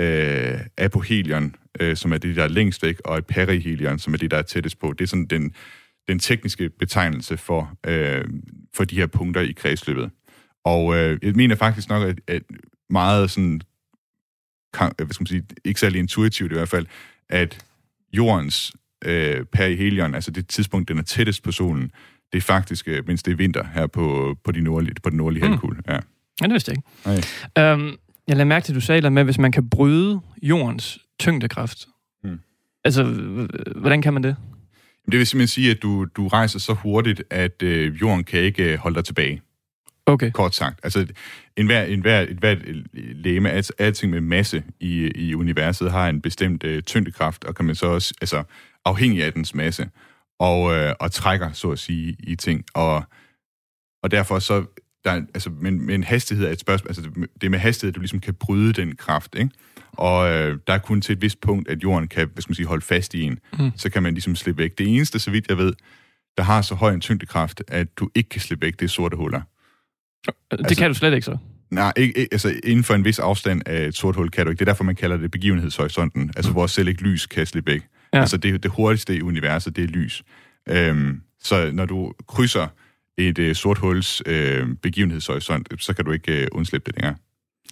[0.00, 4.18] øh, apohelion, øh, som er det, der er længst væk, og et perihelion, som er
[4.18, 4.92] det, der er tættest på.
[4.92, 5.54] Det er sådan den,
[6.08, 8.24] den tekniske betegnelse for, øh,
[8.74, 10.10] for de her punkter i kredsløbet.
[10.64, 12.42] Og øh, jeg mener faktisk nok, at, at
[12.90, 13.60] meget sådan,
[14.74, 16.86] kan, hvad skal man sige, ikke særlig intuitivt i hvert fald,
[17.28, 17.64] at
[18.12, 18.72] jordens
[19.04, 21.90] øh, perihelion, altså det tidspunkt, den er tættest på solen,
[22.32, 25.16] det er faktisk, øh, mens det er vinter her på, på, de nordlige, på den
[25.16, 25.50] nordlige mm.
[25.50, 25.82] halvkugle.
[25.88, 25.98] Ja.
[26.40, 27.24] Ja, det vidste jeg ikke.
[27.56, 27.72] Nej.
[27.72, 27.96] Øhm,
[28.28, 31.86] jeg lader mærke til, at du sagde noget med, hvis man kan bryde jordens tyngdekraft.
[32.22, 32.40] Hmm.
[32.84, 33.04] Altså,
[33.76, 34.36] hvordan kan man det?
[35.10, 38.72] Det vil simpelthen sige, at du, du rejser så hurtigt, at øh, jorden kan ikke
[38.72, 39.42] øh, holde dig tilbage.
[40.06, 40.30] Okay.
[40.30, 40.80] Kort sagt.
[40.82, 41.06] Altså,
[41.56, 42.58] enhver, enhver, et hvert
[42.94, 47.64] læme, altså alting med masse i, i universet, har en bestemt øh, tyngdekraft, og kan
[47.64, 48.42] man så også, altså
[48.84, 49.88] afhængig af dens masse,
[50.38, 52.64] og, øh, og trækker, så at sige, i ting.
[52.74, 53.04] Og,
[54.02, 54.64] og derfor så,
[55.06, 57.02] der, er- altså, men, men hastighed er et spørgsmål, altså
[57.40, 59.50] det er med hastighed, du ligesom kan bryde den kraft, ikke?
[59.92, 62.54] Og øh, der er kun til et vist punkt, at jorden kan, hvad skal man
[62.54, 63.38] sige, holde fast i en.
[63.58, 63.70] Mm.
[63.76, 64.78] Så kan man ligesom slippe væk.
[64.78, 65.72] Det eneste, så vidt jeg ved,
[66.36, 69.16] der har så høj en tyngdekraft, at du ikke kan slippe væk, det er sorte
[69.16, 69.40] huller.
[70.26, 71.36] Det altså, kan du slet ikke så.
[71.70, 74.50] Nej, ikke, ikke, altså inden for en vis afstand af et sort hul kan du
[74.50, 74.58] ikke.
[74.58, 77.82] Det er derfor, man kalder det begivenhedshorisonten, altså hvor selv ikke lys kan slippe væk.
[78.12, 78.20] Ja.
[78.20, 80.22] Altså det, det hurtigste i universet, det er lys.
[80.68, 82.66] Øhm, så når du krydser
[83.18, 87.16] et øh, sort huls øh, begivenhedshorisont, så kan du ikke øh, undslippe det længere.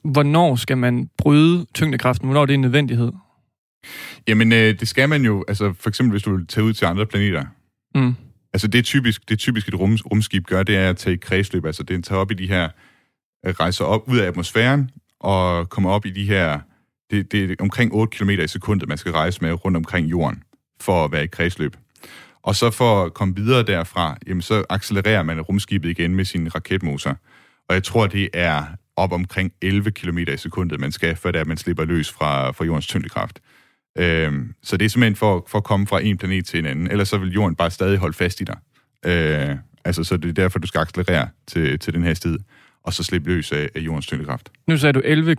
[0.04, 2.28] Hvornår skal man bryde tyngdekraften?
[2.28, 3.12] Hvornår er det en nødvendighed?
[4.28, 6.84] Jamen, øh, det skal man jo, altså for eksempel hvis du vil tage ud til
[6.84, 7.44] andre planeter.
[7.94, 8.14] Mm.
[8.52, 11.14] Altså det er typisk, det er typisk et rum, rumskib gør, det er at tage
[11.14, 11.64] i kredsløb.
[11.64, 12.68] Altså det tager op i de her,
[13.46, 14.90] øh, rejser op ud af atmosfæren
[15.20, 16.60] og kommer op i de her,
[17.10, 20.42] det, det er omkring 8 km i sekundet, man skal rejse med rundt omkring jorden
[20.80, 21.76] for at være i kredsløb.
[22.44, 26.54] Og så for at komme videre derfra, jamen så accelererer man rumskibet igen med sin
[26.54, 27.16] raketmotor.
[27.68, 28.64] Og jeg tror, det er
[28.96, 32.12] op omkring 11 km i sekundet, man skal, før det er, at man slipper løs
[32.12, 33.40] fra, fra jordens tyngdekraft.
[33.98, 36.90] Øhm, så det er simpelthen for, for at komme fra en planet til en anden.
[36.90, 38.56] Ellers så vil jorden bare stadig holde fast i dig.
[39.06, 42.38] Øh, altså, så det er derfor, du skal accelerere til, til den hastighed,
[42.84, 44.50] og så slippe løs af, af jordens tyngdekraft.
[44.68, 45.36] Nu sagde du 11,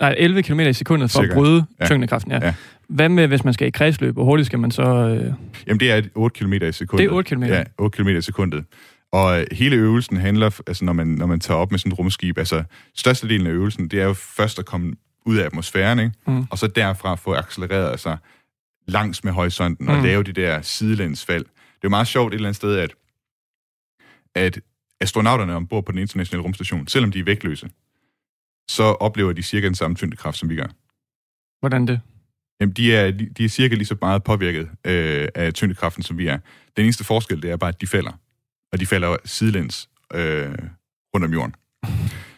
[0.00, 1.32] nej, 11 km i sekundet for Cirka.
[1.32, 1.86] at bryde Ja.
[1.86, 2.32] tyngdekraften.
[2.32, 2.38] Ja.
[2.46, 2.54] Ja.
[2.88, 4.14] Hvad med, hvis man skal i kredsløb?
[4.14, 4.82] Hvor hurtigt skal man så...
[4.82, 5.32] Øh...
[5.66, 7.04] Jamen, det er 8 km i sekundet.
[7.04, 7.56] Det er 8 kilometer?
[7.56, 8.64] Ja, 8 km i sekundet.
[9.12, 11.98] Og øh, hele øvelsen handler, altså når man, når man tager op med sådan et
[11.98, 12.62] rumskib, altså
[12.96, 14.94] størstedelen af øvelsen, det er jo først at komme
[15.26, 16.12] ud af atmosfæren, ikke?
[16.26, 16.44] Mm.
[16.50, 18.16] og så derfra få accelereret sig
[18.88, 20.02] langs med horisonten og Mm.
[20.02, 21.44] lave de der sidelænsfald.
[21.44, 22.90] Det er jo meget sjovt et eller andet sted, at,
[24.34, 24.60] at
[25.00, 27.68] astronauterne ombord på den internationale rumstation, selvom de er vægtløse,
[28.70, 30.66] så oplever de cirka den samme tyngdekraft, som vi gør.
[31.60, 32.00] Hvordan det?
[32.60, 36.26] Jamen, de er, de er cirka lige så meget påvirket øh, af tyngdekraften, som vi
[36.26, 36.38] er.
[36.76, 38.12] Den eneste forskel, det er bare, at de falder.
[38.72, 40.58] Og de falder sidelæns øh,
[41.14, 41.54] rundt om jorden.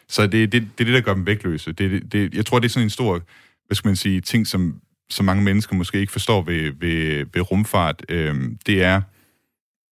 [0.08, 1.72] Så det, det, det er det, der gør dem vægtløse.
[1.72, 3.20] Det, det, det, jeg tror, det er sådan en stor,
[3.66, 4.80] hvad skal man sige, ting, som,
[5.10, 8.04] som mange mennesker måske ikke forstår ved, ved, ved rumfart.
[8.08, 8.34] Øh,
[8.66, 9.00] det er,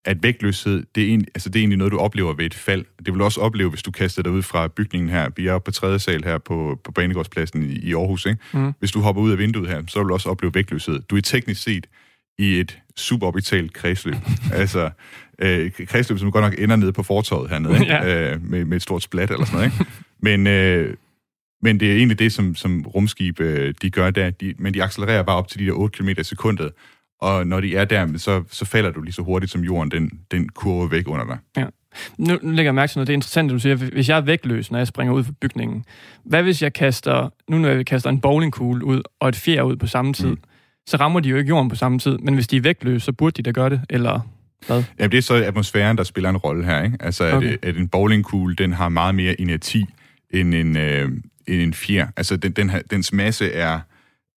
[0.04, 2.84] at vægtløshed, det er, egentlig, altså det er egentlig noget, du oplever ved et fald.
[2.98, 5.28] Det vil du også opleve, hvis du kaster dig ud fra bygningen her.
[5.36, 8.26] Vi er oppe på tredje sal her på, på Banegårdspladsen i, i Aarhus.
[8.26, 8.38] Ikke?
[8.52, 8.72] Mm.
[8.78, 11.00] Hvis du hopper ud af vinduet her, så vil du også opleve vægtløshed.
[11.00, 11.86] Du er teknisk set
[12.38, 14.14] i et suborbitalt kredsløb.
[14.52, 14.90] altså,
[15.38, 17.92] øh, kredsløb, som godt nok ender nede på fortorvet hernede, ikke?
[17.92, 18.32] Ja.
[18.32, 19.72] Øh, med, med et stort splat eller sådan noget.
[19.72, 19.90] Ikke?
[20.22, 20.96] Men, øh,
[21.62, 24.30] men det er egentlig det, som, som rumskib øh, de gør der.
[24.30, 26.72] De, men de accelererer bare op til de der 8 km i sekundet.
[27.20, 30.10] Og når de er der, så, så falder du lige så hurtigt som jorden, den,
[30.30, 31.38] den kurve væk under dig.
[31.56, 31.64] Ja.
[32.18, 33.06] Nu, nu lægger jeg mærke til noget.
[33.06, 35.32] Det er interessant, at du siger, hvis jeg er vægtløs, når jeg springer ud fra
[35.40, 35.84] bygningen.
[36.24, 39.76] Hvad hvis jeg kaster, nu når jeg kaster en bowlingkugle ud og et fjer ud
[39.76, 40.38] på samme tid, mm.
[40.86, 42.18] så rammer de jo ikke jorden på samme tid.
[42.18, 44.20] Men hvis de er vægtløse, så burde de da gøre det, eller
[44.66, 44.84] hvad?
[44.98, 46.82] Jamen, det er så atmosfæren, der spiller en rolle her.
[46.82, 46.96] Ikke?
[47.00, 47.56] Altså, at, Okay.
[47.56, 47.68] okay.
[47.68, 49.84] at en bowlingkugle, den har meget mere inerti
[50.30, 51.10] end en, øh,
[51.46, 52.06] end en fjer.
[52.16, 53.80] Altså, den, den dens masse er,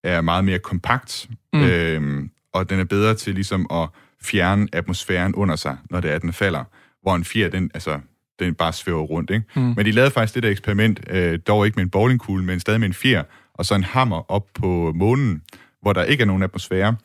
[0.04, 1.64] er meget mere kompakt, mm.
[1.64, 2.24] øh,
[2.54, 3.90] og den er bedre til ligesom at
[4.24, 6.64] fjerne atmosfæren under sig, når det er, at den falder.
[7.02, 8.00] Hvor en fjer, den, altså,
[8.40, 9.30] den bare svæver rundt.
[9.30, 9.46] Ikke?
[9.56, 9.62] Mm.
[9.62, 12.80] Men de lavede faktisk det der eksperiment, øh, dog ikke med en bowlingkugle, men stadig
[12.80, 13.24] med en fjer,
[13.54, 15.42] og så en hammer op på månen,
[15.82, 16.96] hvor der ikke er nogen atmosfære,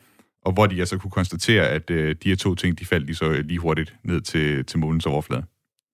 [0.45, 3.15] og hvor de altså kunne konstatere, at øh, de her to ting, de faldt lige
[3.15, 5.43] så lige hurtigt ned til, til månens overflade.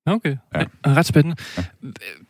[0.05, 0.63] Okay, ja.
[0.85, 1.35] ret spændende.
[1.57, 1.63] Ja.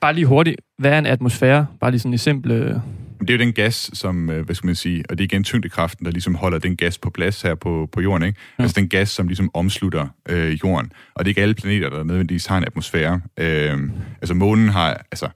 [0.02, 1.68] Bare lige hurtigt, hvad er en atmosfære?
[1.80, 2.82] Bare lige sådan i simple...
[3.26, 5.26] Men det er jo den gas, som, øh, hvad skal man sige, og det er
[5.26, 8.40] igen tyngdekraften, der ligesom holder den gas på plads her på, på jorden, ikke?
[8.60, 8.64] Ja.
[8.64, 10.92] Altså den gas, som ligesom omslutter øh, jorden.
[11.14, 13.22] Og det er ikke alle planeter, der nødvendigvis har en atmosfære.
[13.40, 13.80] Øh,
[14.22, 15.30] altså månen har altså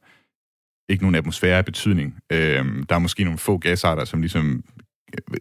[0.89, 2.15] ikke nogen atmosfære af betydning.
[2.31, 4.63] Øh, der er måske nogle få gasarter, som ligesom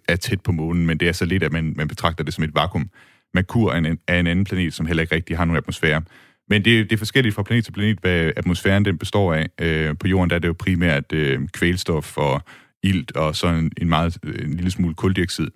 [0.09, 2.45] er tæt på månen, men det er så lidt, at man, man betragter det som
[2.45, 2.91] et vakuum.
[3.35, 6.03] Merkur er en, er en anden planet, som heller ikke rigtig har nogen atmosfære.
[6.49, 9.49] Men det, det er forskelligt fra planet til planet, hvad atmosfæren den består af.
[9.61, 12.43] Øh, på jorden der er det jo primært øh, kvælstof og
[12.83, 15.49] ilt, og så en, en, meget, en lille smule koldioxid,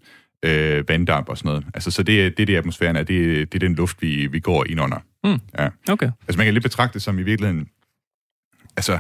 [0.45, 1.67] øh, vanddamp og sådan noget.
[1.75, 3.03] Altså, så det det, det atmosfæren er.
[3.03, 4.99] Det, det er den luft, vi, vi går ind under.
[5.25, 5.41] Mm.
[5.59, 5.69] Ja.
[5.89, 6.11] Okay.
[6.29, 7.69] Altså, man kan lidt betragte det som i virkeligheden...
[8.77, 8.99] Altså,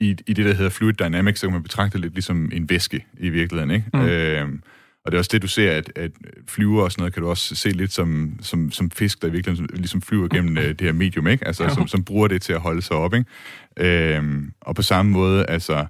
[0.00, 2.70] i, i det, der hedder fluid dynamics, så kan man betragte det lidt ligesom en
[2.70, 3.86] væske i virkeligheden, ikke?
[3.94, 4.00] Mm.
[4.00, 4.62] Øhm,
[5.04, 6.10] og det er også det, du ser, at, at
[6.48, 9.30] flyver og sådan noget, kan du også se lidt som, som, som fisk, der i
[9.30, 11.46] virkeligheden ligesom flyver gennem øh, det her medium, ikke?
[11.46, 14.16] Altså, som, som bruger det til at holde sig op, ikke?
[14.16, 15.86] Øhm, og på samme måde, altså,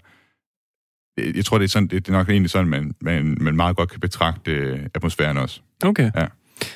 [1.19, 3.77] øh, jeg tror, det er, sådan, det er nok egentlig sådan, man, man, man meget
[3.77, 5.61] godt kan betragte øh, atmosfæren også.
[5.85, 6.11] Okay.
[6.17, 6.27] Ja.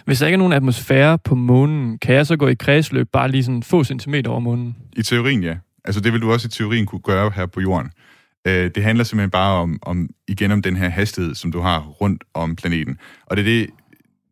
[0.05, 3.31] Hvis der ikke er nogen atmosfære på månen, kan jeg så gå i kredsløb bare
[3.31, 4.77] lige sådan få centimeter over månen?
[4.97, 5.57] I teorien, ja.
[5.85, 7.91] Altså, det vil du også i teorien kunne gøre her på jorden.
[8.47, 11.81] Øh, det handler simpelthen bare om, om, igen om den her hastighed, som du har
[11.81, 12.99] rundt om planeten.
[13.27, 13.71] Og det er det,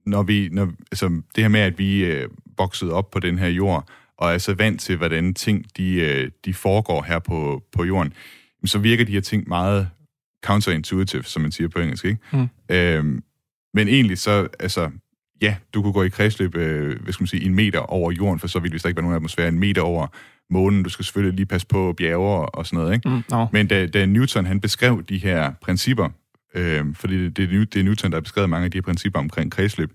[0.07, 3.49] når vi, når, altså, det her med, at vi øh, voksede op på den her
[3.49, 3.89] jord,
[4.19, 8.13] og er så vant til, hvordan ting de, øh, de foregår her på, på jorden,
[8.65, 9.89] så virker de her ting meget
[10.45, 12.19] counterintuitive, som man siger på engelsk, ikke?
[12.33, 12.49] Mm.
[12.69, 13.23] Øhm,
[13.75, 14.91] men egentlig så, altså,
[15.43, 18.39] ja, du kunne gå i kredsløb, øh, hvad skal man sige, en meter over jorden,
[18.39, 20.07] for så ville hvis der ikke være nogen atmosfære, en meter over
[20.55, 20.83] månen.
[20.83, 23.09] Du skal selvfølgelig lige passe på bjerge og sådan noget, ikke?
[23.09, 23.47] Mm, no.
[23.53, 26.09] Men da, da Newton, han beskrev de her principper,
[26.55, 28.83] øh, fordi det, det, er det er Newton, der har beskrevet mange af de her
[28.83, 29.91] principper omkring kredsløb,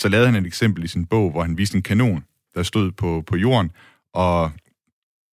[0.00, 2.24] så lavede han et eksempel i sin bog, hvor han viste en kanon,
[2.54, 3.70] der stod på, på jorden,
[4.14, 4.50] og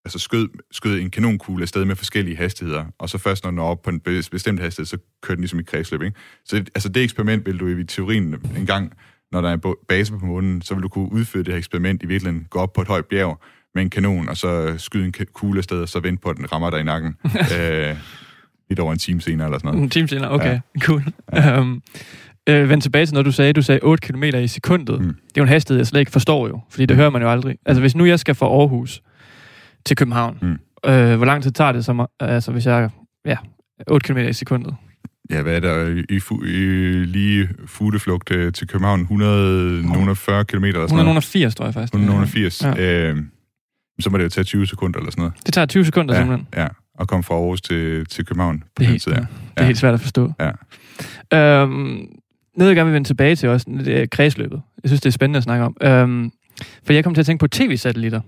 [0.06, 3.68] altså skød, skød en kanonkugle afsted med forskellige hastigheder, og så først når den når
[3.68, 6.18] op på en be- bestemt hastighed, så kører den ligesom i kredsløb, ikke?
[6.46, 8.94] Så altså det eksperiment vil du i teorien en gang,
[9.32, 12.06] når der er base på månen, så vil du kunne udføre det her eksperiment i
[12.06, 13.42] virkeligheden, gå op på et højt bjerg
[13.76, 16.52] med en kanon, og så skyde en kugle afsted, og så vente på, at den
[16.52, 17.16] rammer dig i nakken.
[17.60, 17.96] øh,
[18.70, 19.84] lidt over en time senere eller sådan noget.
[19.84, 20.80] En time senere, okay, ja.
[20.80, 21.04] cool.
[21.34, 21.60] Ja.
[21.60, 21.82] Um,
[22.50, 23.54] øh, vend tilbage til noget, du sagde.
[23.54, 25.02] Du sagde 8 km i sekundet.
[25.02, 25.08] Mm.
[25.08, 27.32] Det er jo en hastighed, jeg slet ikke forstår jo, fordi det hører man jo
[27.32, 27.56] aldrig.
[27.66, 29.02] Altså, hvis nu jeg skal fra Aarhus
[29.86, 30.92] til København, mm.
[30.92, 32.90] øh, hvor lang tid tager det så, altså, hvis jeg,
[33.26, 33.38] ja,
[33.88, 34.76] 8 km i sekundet?
[35.30, 36.56] Ja, hvad er der i, fu- i
[37.06, 39.02] lige fugleflugt øh, til København?
[39.02, 41.00] 100, 140 km eller sådan noget?
[41.00, 41.94] 180, tror jeg faktisk.
[41.94, 42.64] 180.
[42.64, 42.74] Ja.
[42.78, 43.12] Ja.
[43.12, 43.18] Øh,
[44.00, 45.34] så må det jo tage 20 sekunder eller sådan noget.
[45.46, 46.48] Det tager 20 sekunder ja, simpelthen.
[46.58, 46.68] Ja,
[46.98, 49.20] og komme fra Aarhus til, til København på Det den tid, ja.
[49.20, 49.28] Det
[49.58, 50.34] er helt svært at forstå.
[50.40, 50.52] Ja.
[51.34, 52.10] Øhm,
[52.58, 54.62] noget, jeg gerne vil vende tilbage til også, det er kredsløbet.
[54.84, 55.78] Jeg synes, det er spændende at snakke om.
[55.82, 56.32] Øhm,
[56.86, 58.22] for jeg kom til at tænke på tv-satellitter.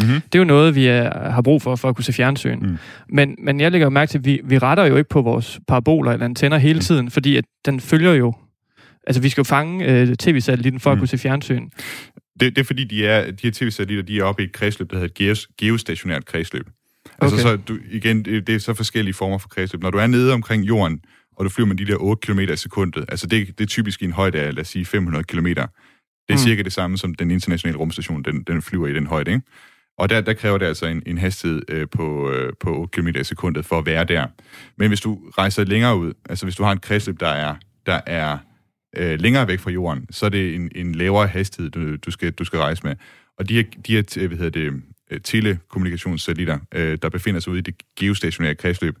[0.00, 0.20] Mm-hmm.
[0.20, 2.58] Det er jo noget, vi er, har brug for, for at kunne se fjernsyn.
[2.58, 2.76] Mm.
[3.08, 6.12] Men, men jeg lægger mærke til, at vi, vi retter jo ikke på vores paraboler
[6.12, 8.34] eller antenner hele tiden, fordi at den følger jo...
[9.06, 10.92] Altså, vi skal jo fange øh, tv-satellitten for mm.
[10.92, 11.68] at kunne se fjernsyn.
[12.40, 14.90] Det, det er fordi, de, er, de her tv-satellitter, de er oppe i et kredsløb,
[14.90, 16.66] der hedder et geos, geostationært kredsløb.
[17.18, 17.42] Altså, Okay.
[17.42, 19.82] så du, igen, det, det er så forskellige former for kredsløb.
[19.82, 21.00] Når du er nede omkring jorden,
[21.36, 24.02] og du flyver med de der 8 km i sekundet, altså det, det er typisk
[24.02, 25.46] i en højde af, lad os sige, 500 km.
[25.46, 25.66] Det er
[26.30, 26.38] Mm.
[26.38, 29.42] cirka det samme, som den internationale rumstation, den, den flyver i den højde, ikke?
[29.98, 33.08] Og der, der kræver det altså en, en hastighed øh, på, øh, på 8 km
[33.08, 34.26] i sekundet for at være der.
[34.78, 37.54] Men hvis du rejser længere ud, altså hvis du har et kredsløb, der er,
[37.86, 38.38] der er
[38.96, 42.32] øh, længere væk fra jorden, så er det en, en lavere hastighed, du, du, skal,
[42.32, 42.96] du skal rejse med.
[43.38, 47.58] Og de her, de her hvad hedder det, øh, telekommunikationssatellitter, øh, der befinder sig ude
[47.58, 48.96] i det geostationære kredsløb,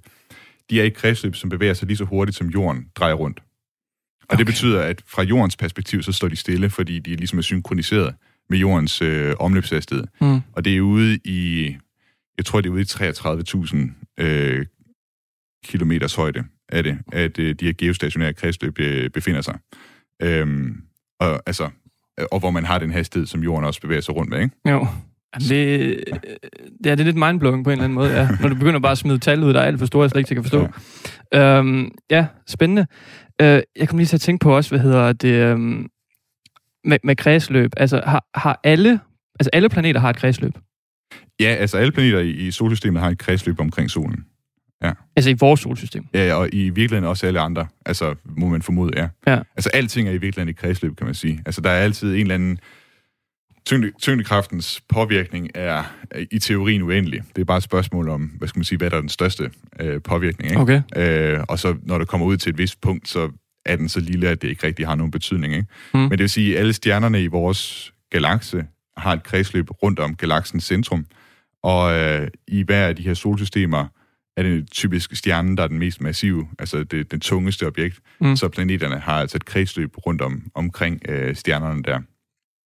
[0.70, 3.42] de er i et kredsløb, som bevæger sig lige så hurtigt, som jorden drejer rundt.
[4.28, 7.42] Og det betyder, at fra jordens perspektiv, så står de stille, fordi de ligesom er
[7.42, 8.14] synkroniseret
[8.50, 10.04] med jordens øh, omløbshastighed.
[10.20, 10.40] Mm.
[10.52, 11.76] Og det er ude i,
[12.36, 14.66] jeg tror, det er ude i 33.000 øh,
[15.64, 19.58] kilometers højde af det, at øh, de her geostationære kredsløb øh, befinder sig.
[20.22, 20.76] Øhm,
[21.20, 21.64] og, altså,
[22.20, 24.70] øh, og hvor man har den hastighed, som jorden også bevæger sig rundt med, ikke?
[24.70, 24.86] Jo.
[25.34, 25.48] Det,
[26.84, 28.28] det, er, det er lidt mindblowing på en eller anden måde, ja.
[28.40, 30.20] Når du begynder bare at smide tal ud, der er alt for store, jeg slet
[30.20, 30.68] ikke kan forstå.
[31.32, 32.86] Ja, øhm, ja spændende.
[33.42, 35.88] Øh, jeg kom lige til at tænke på også, hvad hedder det, øhm,
[36.84, 37.70] med, med kredsløb.
[37.76, 39.00] Altså, har, har alle,
[39.40, 40.52] altså alle planeter har et kredsløb?
[41.40, 44.24] Ja, altså alle planeter i, i solsystemet har et kredsløb omkring solen.
[44.82, 44.92] Ja.
[45.16, 46.06] Altså i vores solsystem?
[46.14, 47.66] Ja, og i virkeligheden også alle andre.
[47.86, 49.08] Altså, må man formode, ja.
[49.26, 49.40] Ja.
[49.56, 51.42] Altså, alting er i virkeligheden et kredsløb, kan man sige.
[51.46, 52.58] Altså, der er altid en eller anden...
[53.66, 57.22] Tyngde, tyngdekraftens påvirkning er, er i teorien uendelig.
[57.36, 59.50] Det er bare et spørgsmål om, hvad skal man sige, hvad der er den største
[59.80, 60.50] øh, påvirkning.
[60.50, 60.62] Ikke?
[60.62, 60.82] Okay.
[60.96, 63.30] Øh, og så når det kommer ud til et vist punkt, så
[63.64, 65.54] er den så lille, at det ikke rigtig har nogen betydning.
[65.54, 65.66] Ikke?
[65.94, 66.00] Mm.
[66.00, 68.64] Men det vil sige, at alle stjernerne i vores galakse
[68.96, 71.06] har et kredsløb rundt om galaksens centrum.
[71.62, 73.86] Og øh, i hver af de her solsystemer
[74.36, 78.00] er det typisk stjernen, der er den mest massive, altså det, den tungeste objekt.
[78.20, 78.36] Mm.
[78.36, 82.00] Så planeterne har altså et kredsløb rundt om omkring øh, stjernerne der.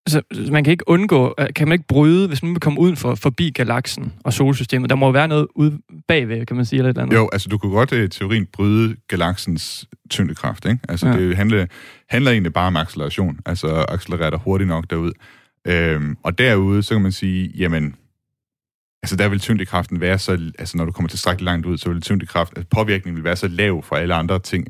[0.06, 2.96] Altså, man kan ikke undgå, øh, kan man ikke bryde, hvis man vil komme ud
[2.96, 4.90] for, forbi galaksen og solsystemet?
[4.90, 7.16] Der må jo være noget ude bagved, kan man sige, eller et eller andet.
[7.16, 10.78] Jo, altså du kunne godt i teorien bryde galaksens tyngdekraft, ikke?
[10.88, 11.16] Altså ja.
[11.16, 11.66] det handler,
[12.08, 15.12] handler egentlig bare om acceleration, altså accelerere dig hurtigt nok derud.
[15.66, 17.94] Øhm, og derude, så kan man sige, jamen,
[19.02, 22.02] altså der vil tyngdekraften være så, altså når du kommer tilstrækkeligt langt ud, så vil
[22.02, 24.66] tyngdekraft, altså påvirkningen vil være så lav for alle andre ting,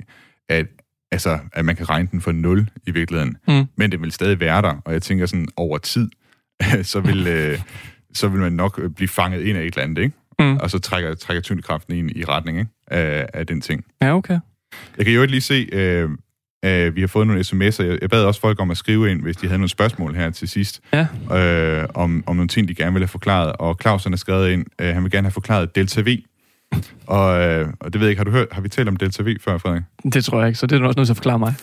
[0.48, 0.66] at,
[1.10, 3.36] altså, at man kan regne den for nul i virkeligheden.
[3.48, 3.66] Mm.
[3.76, 6.10] Men det vil stadig være der, og jeg tænker sådan over tid,
[6.82, 7.58] så vil, øh,
[8.14, 10.16] så vil man nok øh, blive fanget ind af et eller andet, ikke?
[10.38, 10.56] Mm.
[10.56, 12.70] Og så trækker, trækker tyngdekraften ind i retning ikke?
[12.86, 13.84] Af, af den ting.
[14.02, 14.38] Ja, okay.
[14.98, 16.10] Jeg kan jo ikke lige se, øh,
[16.64, 17.82] øh, vi har fået nogle sms'er.
[17.82, 20.30] Jeg, jeg bad også folk om at skrive ind, hvis de havde nogle spørgsmål her
[20.30, 21.06] til sidst, ja.
[21.38, 23.52] øh, om, om nogle ting, de gerne ville have forklaret.
[23.52, 26.16] Og Claus han har skrevet ind, øh, han vil gerne have forklaret Delta V.
[27.06, 29.22] Og, øh, og det ved jeg ikke, har du hørt, har vi talt om Delta
[29.22, 29.82] V før, Frederik?
[30.12, 31.54] Det tror jeg ikke, så det er du også nødt til at forklare mig.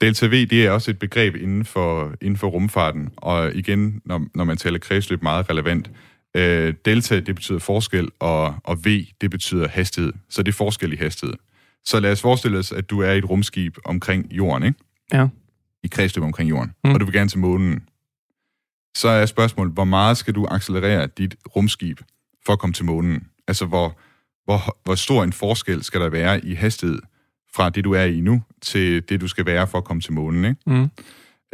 [0.00, 4.24] Delta V, det er også et begreb inden for, inden for rumfarten, og igen, når,
[4.34, 5.90] når man taler kredsløb, meget relevant.
[6.36, 10.12] Øh, delta, det betyder forskel, og, og V, det betyder hastighed.
[10.30, 11.34] Så det er forskel i hastighed.
[11.86, 14.78] Så lad os forestille os, at du er i et rumskib omkring jorden, ikke?
[15.12, 15.28] Ja.
[15.82, 16.90] I kredsløb omkring jorden, mm.
[16.90, 17.88] og du vil gerne til månen.
[18.96, 22.00] Så er spørgsmålet, hvor meget skal du accelerere dit rumskib
[22.46, 23.26] for at komme til månen?
[23.48, 23.98] Altså, hvor,
[24.44, 26.98] hvor, hvor stor en forskel skal der være i hastighed
[27.54, 30.12] fra det, du er i nu, til det, du skal være for at komme til
[30.12, 30.60] månen, ikke?
[30.66, 30.82] Mm.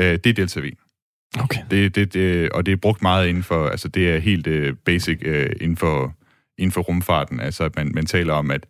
[0.01, 0.64] Øh, det er Delta V.
[1.39, 1.61] Okay.
[1.70, 4.76] Det, det, det, og det er brugt meget inden for, altså det er helt uh,
[4.85, 6.14] basic uh, inden, for,
[6.59, 7.41] inden for rumfarten.
[7.41, 8.66] Altså at man, man taler om, at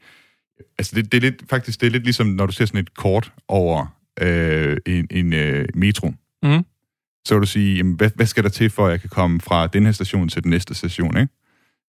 [0.79, 2.95] altså det, det er lidt, faktisk det er lidt ligesom, når du ser sådan et
[2.95, 3.87] kort over
[4.23, 6.15] uh, en, en uh, metro.
[6.43, 6.65] Mm.
[7.25, 9.41] Så vil du sige, jamen, hvad, hvad skal der til, for at jeg kan komme
[9.41, 11.33] fra den her station til den næste station, ikke?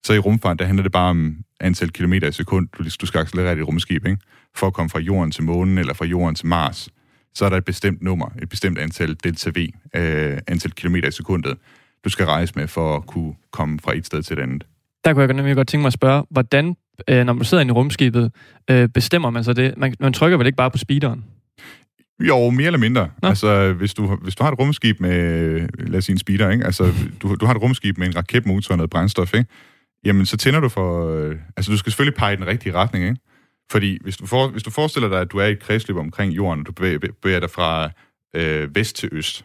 [0.05, 3.19] Så i rumfart, der handler det bare om antal kilometer i sekund, du, du skal
[3.19, 4.17] accelerere dit rumskib, ikke?
[4.55, 6.89] For at komme fra jorden til månen, eller fra jorden til Mars
[7.36, 11.11] så er der et bestemt nummer, et bestemt antal delta V, øh, antal kilometer i
[11.11, 11.57] sekundet,
[12.03, 14.65] du skal rejse med for at kunne komme fra et sted til et andet.
[15.05, 16.76] Der kunne jeg nemlig godt tænke mig at spørge, hvordan,
[17.09, 18.31] øh, når man sidder inde i rumskibet,
[18.69, 19.73] øh, bestemmer man så det?
[19.77, 21.25] Man, man trykker vel ikke bare på speederen?
[22.19, 23.09] Jo, mere eller mindre.
[23.21, 23.27] Nå.
[23.29, 25.13] Altså, hvis du, hvis du har et rumskib med,
[25.79, 26.65] lad os sige en speeder, ikke?
[26.65, 29.49] Altså, du, du har et rumskib med en raketmotor og noget brændstof, ikke?
[30.05, 31.15] Jamen, så tænder du for...
[31.15, 33.17] Øh, altså, du skal selvfølgelig pege i den rigtige retning, ikke?
[33.71, 36.33] Fordi hvis du, for, hvis du forestiller dig, at du er i et kredsløb omkring
[36.33, 37.89] jorden, og du bevæger, bevæger dig fra
[38.35, 39.35] øh, vest til øst,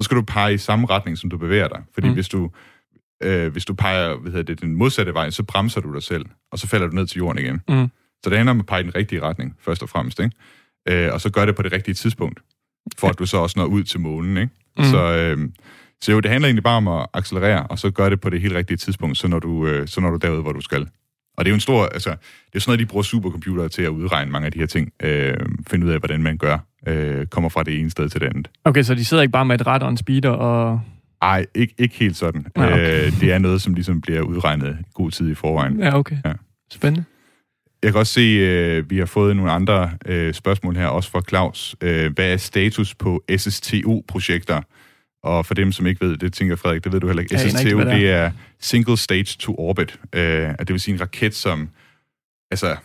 [0.00, 1.82] så skal du pege i samme retning, som du bevæger dig.
[1.94, 2.14] Fordi Mm.
[2.14, 2.50] hvis du
[3.22, 6.26] øh, hvis du peger hvad hedder det, den modsatte vej, så bremser du dig selv,
[6.52, 7.60] og så falder du ned til jorden igen.
[7.68, 7.88] Mm.
[8.24, 10.20] Så det handler om at pege i den rigtige retning, først og fremmest.
[10.20, 11.06] Ikke?
[11.06, 12.40] Øh, og så gør det på det rigtige tidspunkt,
[12.98, 14.36] for at du så også når ud til månen.
[14.36, 14.52] Ikke?
[14.78, 14.84] Mm.
[14.84, 15.48] Så, øh,
[16.00, 18.40] så jo, det handler egentlig bare om at accelerere, og så gør det på det
[18.40, 20.88] helt rigtige tidspunkt, så når du, øh, så når du derud, hvor du skal.
[21.36, 23.82] Og det er jo en stor, altså, det er sådan noget, de bruger supercomputere til
[23.82, 25.36] at udregne mange af de her ting, øh,
[25.70, 28.50] finde ud af, hvordan man gør, øh, kommer fra det ene sted til det andet.
[28.64, 30.80] Okay, så de sidder ikke bare med et ret og en speeder og...
[31.22, 32.46] Nej, ikke, ikke helt sådan.
[32.56, 33.06] Ja, okay.
[33.06, 35.80] øh, det er noget, som ligesom bliver udregnet god tid i forvejen.
[35.80, 36.16] Ja, okay.
[36.24, 36.32] Ja.
[36.70, 37.04] Spændende.
[37.82, 41.22] Jeg kan også se, øh, vi har fået nogle andre øh, spørgsmål her, også fra
[41.28, 41.76] Claus.
[41.80, 44.62] Øh, hvad er status på SSTO-projekter?
[45.22, 47.34] Og for dem, som ikke ved det, tænker jeg, Frederik, det ved du heller ikke.
[47.34, 50.00] Jeg SSTO, ikke, det det er Single Stage to Orbit.
[50.12, 50.22] Øh,
[50.58, 51.68] det vil sige en raket, som...
[52.50, 52.76] Altså,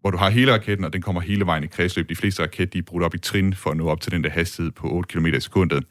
[0.00, 2.08] hvor du har hele raketten, og den kommer hele vejen i kredsløb.
[2.08, 4.24] De fleste raketter, de er brudt op i trin for at nå op til den
[4.24, 5.84] der hastighed på 8 km i sekundet.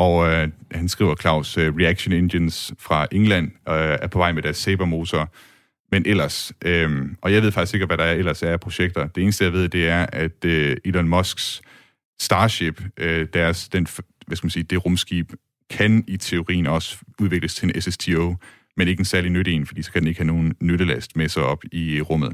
[0.00, 4.42] Og øh, han skriver, Claus, øh, Reaction Engines fra England øh, er på vej med
[4.42, 5.32] deres Saber-motor.
[5.92, 9.06] Men ellers, øh, og jeg ved faktisk ikke, hvad der er ellers er af projekter.
[9.06, 11.62] Det eneste, jeg ved, det er, at øh, Elon Musks
[12.20, 13.86] Starship, øh, deres, den,
[14.26, 15.32] hvad skal man sige, det rumskib,
[15.70, 18.34] kan i teorien også udvikles til en SSTO,
[18.76, 21.28] men ikke en særlig nytte en, fordi så kan den ikke have nogen nyttelast med
[21.28, 22.32] sig op i rummet.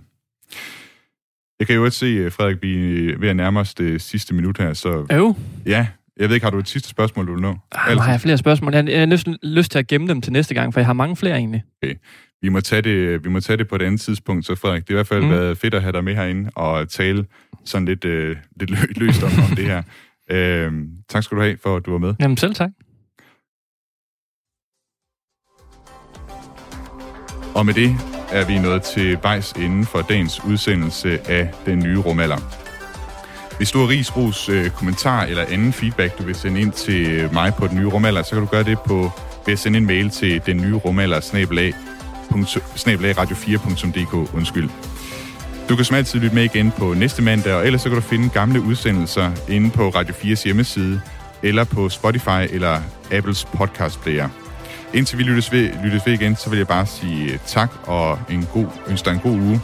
[1.59, 4.35] Jeg kan jo også se, øh, Frederik, vi er ved at nærme os det sidste
[4.35, 5.07] minut her, så...
[5.11, 5.37] Øv.
[5.67, 5.87] Ja,
[6.21, 7.57] jeg ved ikke, har du et sidste spørgsmål, du vil nå?
[7.73, 8.75] Ah, nu har jeg flere spørgsmål.
[8.75, 10.93] Jeg jeg har næsten lyst til at gemme dem til næste gang, for jeg har
[10.93, 11.65] mange flere egentlig.
[11.83, 11.95] Okay.
[12.43, 14.89] Vi må, tage det, vi må tage det på et andet tidspunkt, så Frederik, det
[14.89, 15.31] har i hvert fald mm.
[15.31, 17.27] været fedt at have dig med herinde og tale
[17.65, 19.83] sådan lidt, øh, lidt lø- løst om, om det her.
[20.31, 20.73] Øh,
[21.09, 22.15] tak skal du have, for at du var med.
[22.21, 22.71] Jamen selv tak.
[27.55, 27.91] Og med det
[28.33, 32.66] er vi nået til vejs inden for dagens udsendelse af Den Nye Rumalder.
[33.57, 37.11] Hvis du har ris, ros, øh, kommentar eller anden feedback, du vil sende ind til
[37.11, 39.11] øh, mig på Den Nye Rumalder, så kan du gøre det på
[39.47, 41.75] ved at sende en mail til den nye rumalder snabelag,
[42.77, 44.35] snabelag radio4.dk.
[44.35, 44.71] Undskyld.
[45.69, 48.03] Du kan som altid lytte med igen på næste mandag, og ellers så kan du
[48.03, 51.01] finde gamle udsendelser inde på Radio 4's hjemmeside,
[51.43, 52.81] eller på Spotify eller
[53.13, 54.29] Apples podcast player.
[54.95, 58.49] Indtil vi lyttes ved, lyttes ved igen, så vil jeg bare sige tak og en
[58.53, 59.61] god, ønsker en god uge.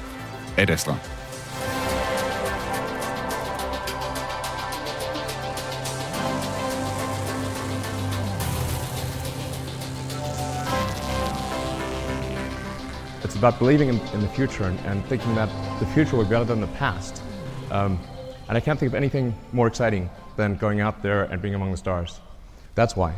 [0.56, 0.96] Ad Astra.
[13.42, 15.48] About believing in, in the future and, and thinking that
[15.80, 17.20] the future will be better than the past.
[17.72, 17.98] Um,
[18.48, 21.72] and I can't think of anything more exciting than going out there and being among
[21.72, 22.20] the stars.
[22.76, 23.16] That's why.